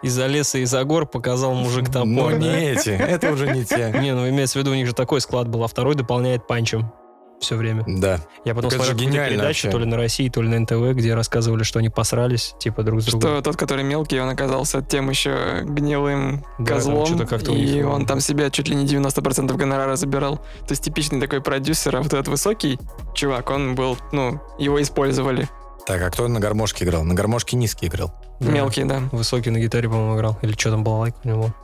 [0.03, 2.07] Из-за леса и за гор показал мужик топор.
[2.07, 2.37] Но да?
[2.37, 3.93] не эти, это уже не те.
[3.99, 6.93] Не, ну имеется в виду, у них же такой склад был, а второй дополняет панчем
[7.41, 7.85] все время.
[7.87, 8.21] Да.
[8.45, 9.71] Я потом Так смотрел гениально передачу, вообще.
[9.71, 13.03] то ли на России, то ли на НТВ, где рассказывали, что они посрались, типа, друг
[13.03, 13.31] с другом.
[13.31, 17.07] Что тот, который мелкий, он оказался тем еще гнилым Да, козлом,
[17.49, 20.37] и них, он э, там себе чуть ли не 90% гонорара забирал.
[20.37, 22.79] То есть типичный такой продюсер, а вот этот высокий
[23.15, 25.49] чувак, он был, ну, его использовали.
[25.87, 27.05] Так, а кто на гармошке играл?
[27.05, 28.13] На гармошке низкий играл.
[28.41, 28.51] Да.
[28.51, 29.03] Мелкий, да.
[29.13, 30.39] Высокий на гитаре, по-моему, играл.
[30.43, 31.55] Или что там балалайка у него?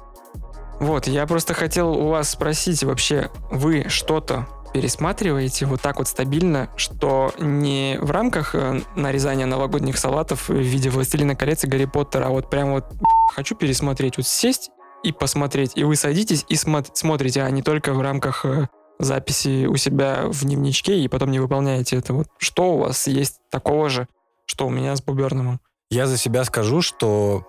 [0.79, 6.69] Вот, я просто хотел у вас спросить, вообще, вы что-то пересматриваете вот так вот стабильно,
[6.77, 12.27] что не в рамках э, нарезания новогодних салатов в виде «Властелина колец» и «Гарри Поттера»,
[12.27, 12.87] а вот прям вот
[13.35, 14.71] хочу пересмотреть, вот сесть
[15.03, 18.69] и посмотреть, и вы садитесь и смо- смотрите, а не только в рамках э,
[18.99, 22.15] записи у себя в дневничке и потом не выполняете это.
[22.15, 24.07] Вот что у вас есть такого же,
[24.47, 25.61] что у меня с Буберномом?
[25.91, 27.45] Я за себя скажу, что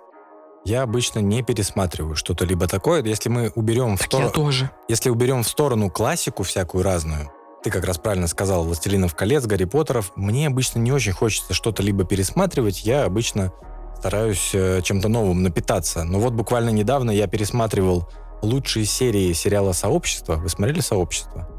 [0.66, 3.04] я обычно не пересматриваю что-то либо такое.
[3.04, 4.32] Если мы уберем в Так я сторону...
[4.32, 4.72] тоже.
[4.88, 7.32] Если уберем в сторону классику всякую разную,
[7.64, 11.82] ты как раз правильно сказал, «Властелинов колец», «Гарри Поттеров», мне обычно не очень хочется что-то
[11.82, 13.54] либо пересматривать, я обычно
[13.98, 16.04] стараюсь э, чем-то новым напитаться.
[16.04, 18.10] Но вот буквально недавно я пересматривал
[18.42, 20.36] лучшие серии сериала «Сообщество».
[20.36, 21.50] Вы смотрели «Сообщество»?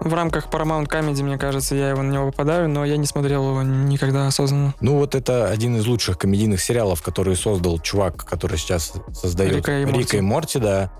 [0.00, 3.48] В рамках Paramount Comedy, мне кажется, я его на него попадаю, но я не смотрел
[3.48, 4.74] его никогда осознанно.
[4.80, 9.80] Ну вот это один из лучших комедийных сериалов, который создал чувак, который сейчас создает Рика
[9.80, 10.20] и Морти.
[10.20, 10.92] Морти, да.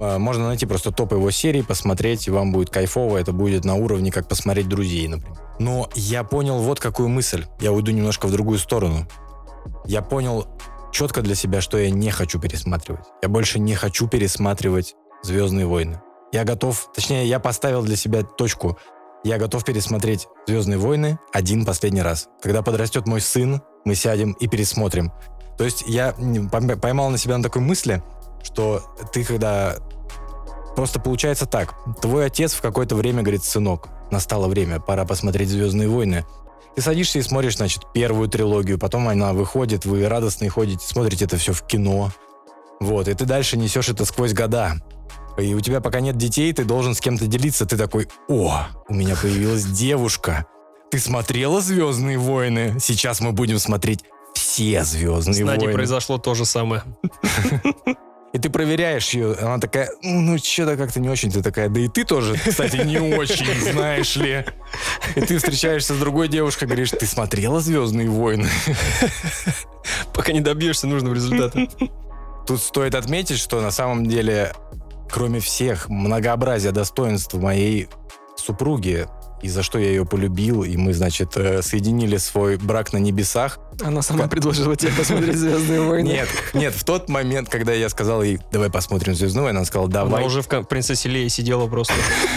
[0.00, 3.18] А, Можно найти просто топ его серий, посмотреть, и вам будет кайфово.
[3.18, 5.38] Это будет на уровне, как посмотреть «Друзей», например.
[5.58, 7.44] Но я понял вот какую мысль.
[7.60, 9.06] Я уйду немножко в другую сторону.
[9.84, 10.46] Я понял
[10.92, 13.04] четко для себя, что я не хочу пересматривать.
[13.22, 16.00] Я больше не хочу пересматривать «Звездные войны».
[16.36, 18.76] Я готов, точнее, я поставил для себя точку.
[19.24, 22.28] Я готов пересмотреть «Звездные войны» один последний раз.
[22.42, 25.12] Когда подрастет мой сын, мы сядем и пересмотрим.
[25.56, 26.14] То есть я
[26.82, 28.02] поймал на себя на такой мысли,
[28.42, 28.82] что
[29.14, 29.76] ты когда...
[30.76, 31.74] Просто получается так.
[32.02, 36.26] Твой отец в какое-то время говорит, сынок, настало время, пора посмотреть «Звездные войны».
[36.74, 41.38] Ты садишься и смотришь, значит, первую трилогию, потом она выходит, вы радостные ходите, смотрите это
[41.38, 42.10] все в кино.
[42.78, 44.74] Вот, и ты дальше несешь это сквозь года.
[45.38, 47.66] И у тебя пока нет детей, ты должен с кем-то делиться.
[47.66, 50.46] Ты такой, о, у меня появилась девушка.
[50.90, 52.76] Ты смотрела «Звездные войны»?
[52.80, 55.72] Сейчас мы будем смотреть все С «Звездные Надей войны».
[55.74, 56.82] произошло то же самое.
[58.32, 61.30] И ты проверяешь ее, она такая, ну, что-то как-то не очень.
[61.32, 64.44] Ты такая, да и ты тоже, кстати, не очень, знаешь ли.
[65.14, 68.48] И ты встречаешься с другой девушкой, говоришь, ты смотрела «Звездные войны»?
[70.12, 71.66] Пока не добьешься нужного результата.
[72.46, 74.52] Тут стоит отметить, что на самом деле,
[75.10, 77.88] кроме всех многообразия достоинств моей
[78.36, 79.06] супруги,
[79.42, 83.58] и за что я ее полюбил, и мы, значит, э, соединили свой брак на небесах.
[83.82, 86.08] Она сама предложила тебе посмотреть «Звездные войны».
[86.08, 89.88] Нет, нет, в тот момент, когда я сказал ей, давай посмотрим «Звездную войну», она сказала,
[89.90, 90.18] давай.
[90.20, 91.92] Она уже в принцессе Лея сидела просто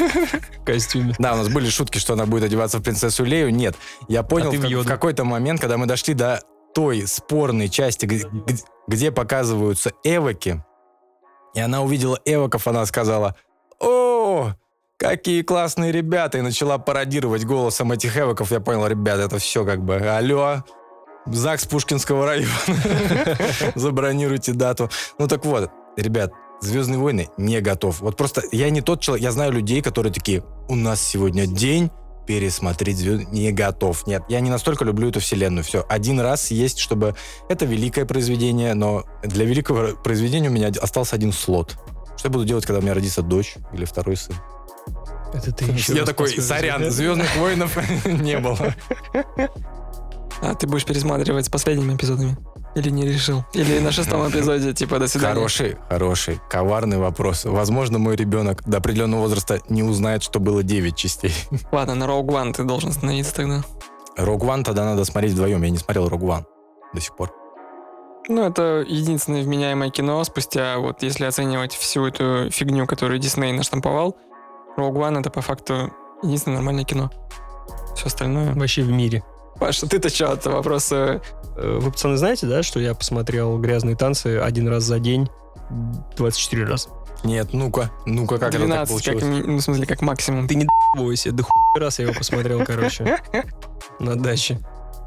[0.62, 1.16] в костюме.
[1.18, 3.50] Да, у нас были шутки, что она будет одеваться в принцессу Лею.
[3.54, 3.76] Нет,
[4.10, 6.42] я понял А в, как- какой-то момент, когда мы дошли до
[6.76, 8.06] той спорной части,
[8.88, 10.64] где показываются эвоки,
[11.54, 13.36] и она увидела эвоков, она сказала,
[13.80, 14.52] о,
[14.98, 18.52] какие классные ребята, и начала пародировать голосом этих эвоков.
[18.52, 20.64] Я понял, ребята, это все как бы, алло,
[21.26, 22.50] ЗАГС Пушкинского района,
[23.76, 24.90] забронируйте дату.
[25.18, 26.32] Ну так вот, ребят,
[26.62, 28.02] Звездные войны не готов.
[28.02, 31.90] Вот просто я не тот человек, я знаю людей, которые такие, у нас сегодня день
[32.30, 34.06] пересмотреть звезд не готов.
[34.06, 35.64] Нет, я не настолько люблю эту вселенную.
[35.64, 37.16] Все, один раз есть, чтобы...
[37.48, 41.76] Это великое произведение, но для великого произведения у меня остался один слот.
[42.18, 44.36] Что я буду делать, когда у меня родится дочь или второй сын?
[45.34, 46.92] Это ты еще я такой, сорян.
[46.92, 47.76] Звездных воинов
[48.06, 48.76] не было.
[50.44, 52.38] А ты будешь пересматривать с последними эпизодами?
[52.80, 53.44] Или не решил?
[53.54, 55.34] Или на шестом эпизоде, типа, до свидания?
[55.34, 57.44] Хороший, хороший, коварный вопрос.
[57.44, 61.34] Возможно, мой ребенок до определенного возраста не узнает, что было 9 частей.
[61.74, 63.64] Ладно, на Rogue One ты должен становиться тогда.
[64.16, 65.62] Рог Ван тогда надо смотреть вдвоем.
[65.64, 66.46] Я не смотрел Рог Ван
[66.94, 67.34] до сих пор.
[68.30, 74.16] Ну, это единственное вменяемое кино спустя, вот если оценивать всю эту фигню, которую Дисней наштамповал,
[74.78, 75.92] Rogue One это по факту
[76.24, 77.12] единственное нормальное кино.
[77.96, 78.54] Все остальное...
[78.54, 79.24] Вообще в мире.
[79.60, 80.92] Паша, ты-то что, это вопрос...
[80.92, 81.20] э,
[81.58, 85.28] Вы, пацаны, знаете, да, что я посмотрел «Грязные танцы» один раз за день
[86.18, 86.90] 24 раза?
[87.24, 89.24] Нет, ну-ка, ну-ка, как это так 12, как, получилось?
[89.24, 90.48] ми- ну, в смысле, как максимум.
[90.48, 93.18] Ты не бойся, да хуй раз я его посмотрел, короче,
[94.00, 94.60] на даче.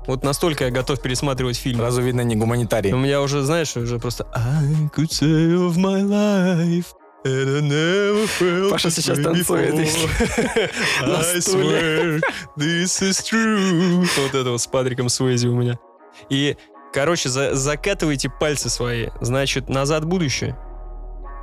[0.07, 1.79] Вот настолько я готов пересматривать фильм.
[1.79, 2.93] Сразу видно, не гуманитарий.
[2.93, 6.87] У меня уже, знаешь, уже просто I could of my life
[7.25, 11.41] and I never felt Паша сейчас танцует, I стуле.
[11.41, 12.21] swear
[12.57, 14.07] this is true.
[14.23, 15.79] Вот это вот с Патриком Суэзи у меня.
[16.29, 16.57] И,
[16.93, 19.09] короче, за- закатывайте пальцы свои.
[19.21, 20.57] Значит, «Назад в будущее».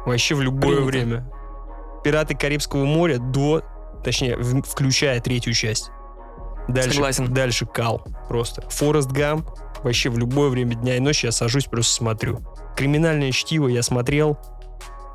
[0.05, 0.85] Вообще в любое Принято.
[0.85, 1.31] время.
[2.03, 3.63] «Пираты Карибского моря» до...
[4.03, 5.91] Точнее, в- включая третью часть.
[6.67, 7.33] Дальше, Согласен.
[7.33, 8.61] дальше кал просто.
[8.69, 9.47] Форест Гамп.
[9.83, 12.39] Вообще в любое время дня и ночи я сажусь, просто смотрю.
[12.77, 14.37] Криминальное чтиво я смотрел.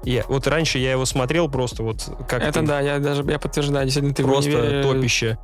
[0.04, 3.38] Я, вот раньше я его смотрел просто вот как Это ты, да, я даже я
[3.38, 5.38] подтверждаю, действительно, ты просто универе- топище.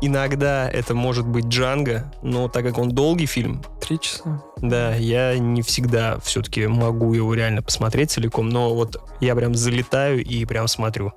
[0.00, 4.42] иногда это может быть Джанго, но так как он долгий фильм, Три часа.
[4.56, 10.24] да, я не всегда все-таки могу его реально посмотреть целиком, но вот я прям залетаю
[10.24, 11.12] и прям смотрю.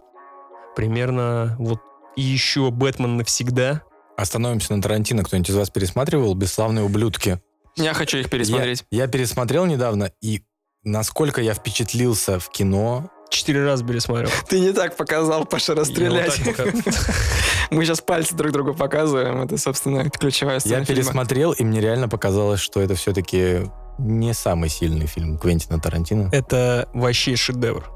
[0.76, 1.80] Примерно вот
[2.16, 3.82] и еще «Бэтмен навсегда».
[4.18, 5.24] Остановимся на Тарантино.
[5.24, 7.42] Кто-нибудь из вас пересматривал «Бесславные ублюдки»?
[7.76, 8.86] Я хочу их пересмотреть.
[8.92, 10.44] Я, я пересмотрел недавно, и
[10.84, 14.30] насколько я впечатлился в кино, Четыре раза пересмотрел.
[14.48, 16.40] Ты не так показал, Паша, расстрелять.
[17.72, 19.42] Мы сейчас пальцы друг другу показываем.
[19.42, 24.70] Это, собственно, ключевая сцена я пересмотрел, и мне реально показалось, что это все-таки не самый
[24.70, 26.30] сильный фильм Квентина Тарантино.
[26.32, 27.90] Это вообще шедевр.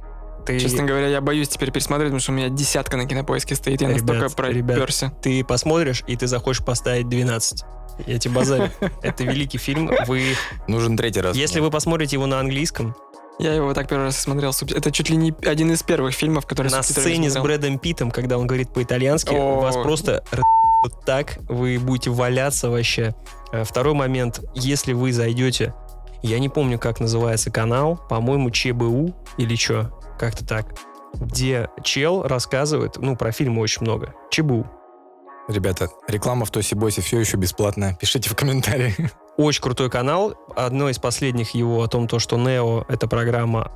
[0.47, 3.79] Ты, Честно говоря, я боюсь теперь пересмотреть, потому что у меня десятка на кинопоиске стоит.
[3.81, 4.75] Я Ребят, настолько ребят.
[4.75, 5.11] проперся.
[5.21, 7.63] ты посмотришь, и ты захочешь поставить 12.
[8.05, 8.69] Я тебе базарю.
[9.01, 9.91] Это великий фильм.
[10.07, 10.35] Вы,
[10.67, 11.35] Нужен третий раз.
[11.35, 12.95] если вы посмотрите его на английском,
[13.39, 14.51] Я его так первый раз смотрел.
[14.75, 17.37] Это чуть ли не один из первых фильмов, который на сцене с.
[17.37, 20.43] Брэдом Питтом, когда он говорит по-итальянски, вас просто р-
[20.83, 23.15] вот так, вы будете валяться вообще.
[23.51, 25.73] Э, Второй момент, если вы зайдете,
[26.23, 30.67] я не помню, как называется канал, по-моему, ЧБУ или что, как-то так,
[31.13, 34.13] где чел рассказывает, ну, про фильмы очень много.
[34.31, 34.65] ЧБУ.
[35.47, 37.95] Ребята, реклама в Тоси Босе все еще бесплатная.
[37.95, 38.95] Пишите в комментариях.
[39.37, 40.35] Очень крутой канал.
[40.55, 43.71] Одно из последних его о том, то, что Нео— это программа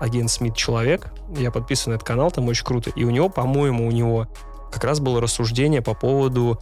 [0.00, 1.12] агент Смит Человек.
[1.28, 2.90] Я подписан на этот канал, там очень круто.
[2.90, 4.26] И у него, по-моему, у него
[4.72, 6.60] как раз было рассуждение по поводу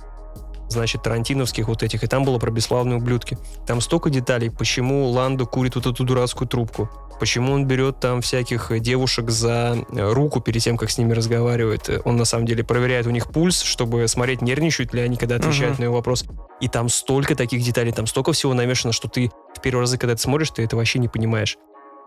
[0.75, 3.39] значит, тарантиновских вот этих, и там было про бесславные ублюдки.
[3.67, 8.71] Там столько деталей, почему Ландо курит вот эту дурацкую трубку, почему он берет там всяких
[8.71, 11.89] э, девушек за э, руку перед тем, как с ними разговаривает.
[11.89, 15.37] Э, Он на самом деле проверяет у них пульс, чтобы смотреть, нервничают ли они, когда
[15.37, 15.81] отвечают Мгм.
[15.81, 16.25] на его вопрос.
[16.61, 20.15] И там столько таких деталей, там столько всего намешано, что ты в первый раз, когда
[20.15, 21.57] ты смотришь, ты это вообще не понимаешь.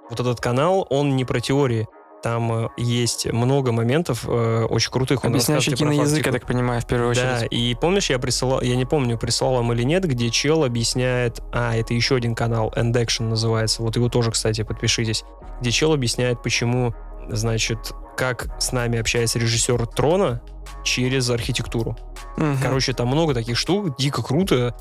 [0.09, 1.88] Вот этот канал, он не про теории.
[2.24, 5.24] Там э, есть много моментов э, очень крутых.
[5.24, 7.51] Объясняющий киноязык, я так понимаю, в первую Да, очередь.
[7.51, 11.76] и помнишь, я присылал, я не помню, прислал вам или нет, где чел объясняет, а,
[11.76, 15.24] это еще один канал, End Action называется, вот его тоже, кстати, подпишитесь,
[15.61, 16.93] где чел объясняет, почему,
[17.30, 20.41] значит, как с нами общается режиссер Трона
[20.84, 21.95] через архитектуру.
[22.38, 22.57] Мгм.
[22.61, 24.76] Короче, там много таких штук, дико круто.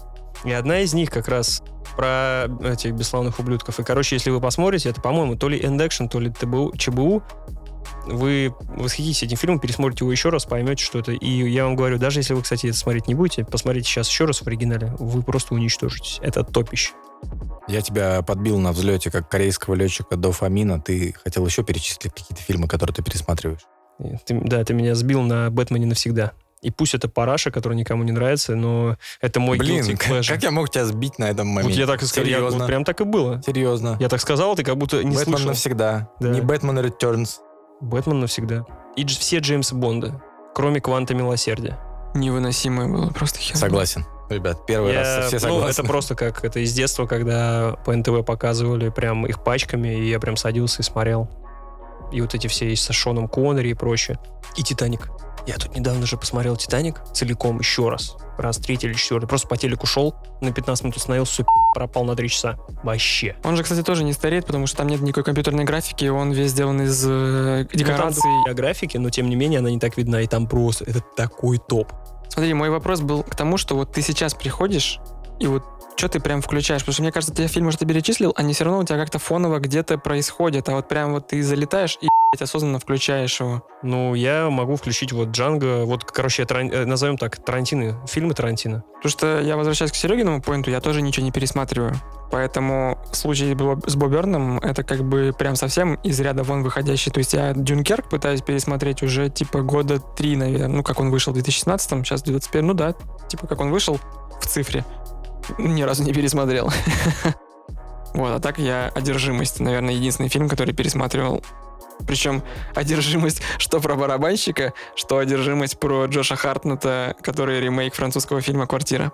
[0.44, 1.62] И одна из них как раз
[1.96, 3.80] про этих бесславных ублюдков.
[3.80, 7.22] И, короче, если вы посмотрите, это, по-моему, то ли End Action, то ли ТБУ, ЧБУ,
[8.06, 11.12] вы восхититесь этим фильмом, пересмотрите его еще раз, поймете, что это.
[11.12, 14.24] И я вам говорю, даже если вы, кстати, это смотреть не будете, посмотрите сейчас еще
[14.26, 16.18] раз в оригинале, вы просто уничтожитесь.
[16.22, 16.92] Это топище.
[17.68, 20.80] Я тебя подбил на взлете как корейского летчика до Фомина.
[20.80, 23.62] Ты хотел еще перечислить какие-то фильмы, которые ты пересматриваешь?
[24.24, 26.32] Ты- да, ты меня сбил на Бэтмене навсегда.
[26.62, 30.28] И пусть это параша, который никому не нравится, но это мой Блин, guilty как, pleasure.
[30.28, 31.80] как я мог тебя сбить на этом Вот моменте?
[31.80, 32.66] я так и сказал, я- вот Серьезно?
[32.66, 33.42] прям так и было.
[33.44, 33.96] Серьезно.
[34.00, 35.48] Я так сказал, ты как будто не Бэтмен слышал.
[35.48, 36.08] навсегда.
[36.20, 36.28] Да.
[36.30, 37.36] Не Бэтмен Returns.
[37.80, 38.64] Бэтмен навсегда.
[38.96, 40.22] И дж- все Джеймса Бонда,
[40.54, 41.78] кроме Кванта Милосердия.
[42.14, 43.56] Невыносимое было, просто хер.
[43.56, 44.06] Согласен.
[44.30, 45.70] Ребят, первый Я- раз все ну, согласны.
[45.70, 50.18] это просто как это из детства, когда по НТВ показывали прям их пачками, и я
[50.18, 51.28] прям садился и смотрел.
[52.12, 54.18] И вот эти все и со Шоном Коннери и прочее.
[54.56, 55.08] И Титаник.
[55.46, 58.16] Я тут недавно же посмотрел Титаник целиком еще раз.
[58.36, 59.26] Раз третий или четвертый.
[59.26, 61.44] Просто по телеку шел, на 15 минут остановился,
[61.74, 62.58] пропал на 3 часа.
[62.82, 63.36] Вообще.
[63.44, 66.50] Он же, кстати, тоже не стареет, потому что там нет никакой компьютерной графики, он весь
[66.50, 68.22] сделан из э, Ну, там декораций.
[68.44, 70.20] другая графики, но тем не менее она не так видна.
[70.20, 71.92] И там просто, это такой топ.
[72.28, 74.98] Смотри, мой вопрос был к тому, что вот ты сейчас приходишь,
[75.38, 75.62] и вот
[75.96, 76.82] что ты прям включаешь?
[76.82, 79.18] Потому что мне кажется, те фильмы, что ты перечислил, они все равно у тебя как-то
[79.18, 82.06] фоново где-то происходят, а вот прям вот ты залетаешь и
[82.42, 83.66] осознанно включаешь его.
[83.82, 88.84] Ну, я могу включить вот Джанго, вот, короче, Таран- э, назовем так, Тарантино, фильмы Тарантино.
[88.96, 91.94] Потому что я возвращаюсь к Серегиному поинту, я тоже ничего не пересматриваю.
[92.30, 93.56] Поэтому случай
[93.86, 97.10] с Боберном это как бы прям совсем из ряда вон выходящий.
[97.10, 100.68] То есть я Дюнкерк пытаюсь пересмотреть уже типа года три, наверное.
[100.68, 102.66] Ну, как он вышел в 2016, сейчас 2021.
[102.66, 102.94] Ну да,
[103.28, 104.00] типа как он вышел
[104.40, 104.84] в цифре.
[105.58, 106.70] Ни разу не пересмотрел.
[108.14, 111.44] Вот, а так я «Одержимость», наверное, единственный фильм, который пересматривал.
[112.06, 112.42] Причем
[112.74, 119.12] одержимость что про барабанщика, что одержимость про Джоша Хартнета, который ремейк французского фильма «Квартира».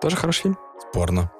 [0.00, 0.58] Тоже хороший фильм.
[0.90, 1.30] Спорно.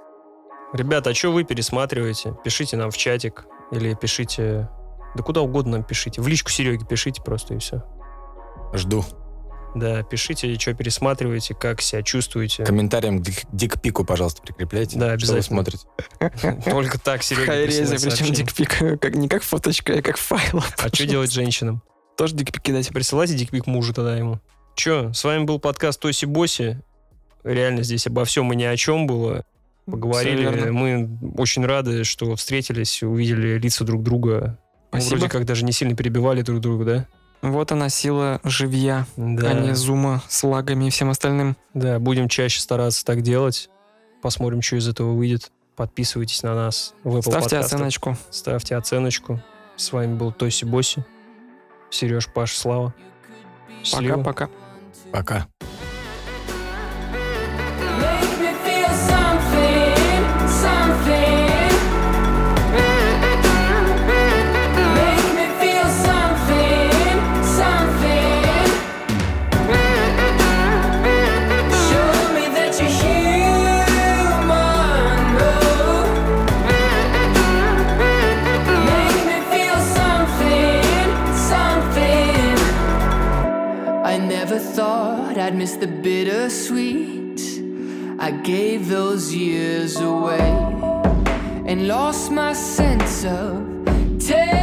[0.73, 2.35] Ребята, а что вы пересматриваете?
[2.45, 4.71] Пишите нам в чатик или пишите...
[5.15, 6.23] Да куда угодно нам пишите.
[6.23, 7.83] В личку Сереги пишите просто и все.
[8.73, 9.05] Жду.
[9.75, 12.65] Да, пишите, что пересматриваете, как себя чувствуете.
[12.65, 14.99] Комментарием к дик- дикпику, пожалуйста, прикрепляйте.
[14.99, 15.43] Да, Что вы обязательно.
[15.65, 15.87] смотрите.
[16.71, 20.63] Только так Серега Хайрезе, присылает причем дикпик как, не как фоточка, а как файл.
[20.79, 21.83] А что делать женщинам?
[22.19, 22.89] Тоже дикпик кидать.
[22.91, 24.41] Присылайте дикпик мужу тогда ему.
[24.75, 26.81] Че, с вами был подкаст Тоси Боси.
[27.43, 29.45] Реально здесь обо всем и ни о чем было.
[29.87, 30.69] Поговорили.
[30.71, 34.59] Мы очень рады, что встретились, увидели лица друг друга.
[34.93, 35.19] Мы Спасибо.
[35.19, 37.07] вроде как даже не сильно перебивали друг друга, да?
[37.43, 39.51] Вот она сила живья, Да.
[39.51, 41.57] а не зума с лагами и всем остальным.
[41.75, 43.69] Да, будем чаще стараться так делать.
[44.23, 45.51] Посмотрим, что из этого выйдет.
[45.75, 47.65] Подписывайтесь на нас в Apple Ставьте подкастах.
[47.65, 48.17] оценочку.
[48.31, 49.43] Ставьте оценочку.
[49.77, 51.05] С вами был Тоси Боси.
[51.91, 52.95] Сереж, Паш, Слава.
[53.93, 54.49] Пока-пока.
[55.11, 55.47] Пока.
[55.61, 55.72] Make
[85.43, 87.41] I'd miss the bittersweet.
[88.21, 90.39] I gave those years away
[91.67, 93.85] and lost my sense of
[94.21, 94.62] taste.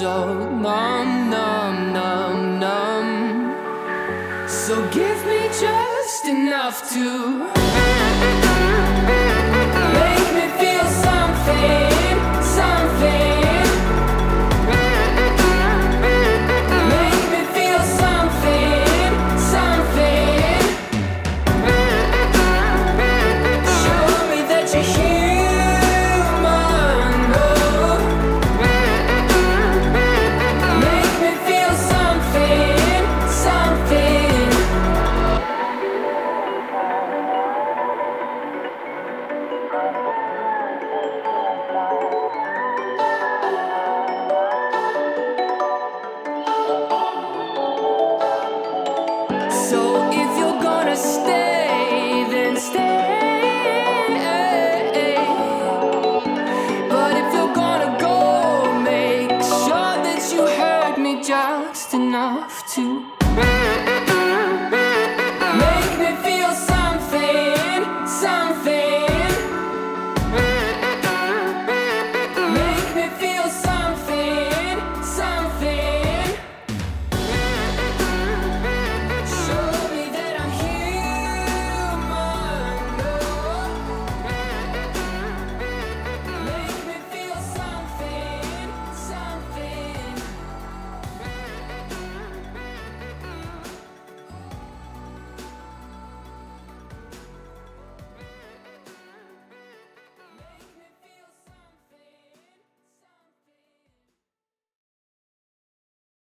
[0.00, 4.48] So numb, numb, numb, numb.
[4.48, 7.59] So give me just enough to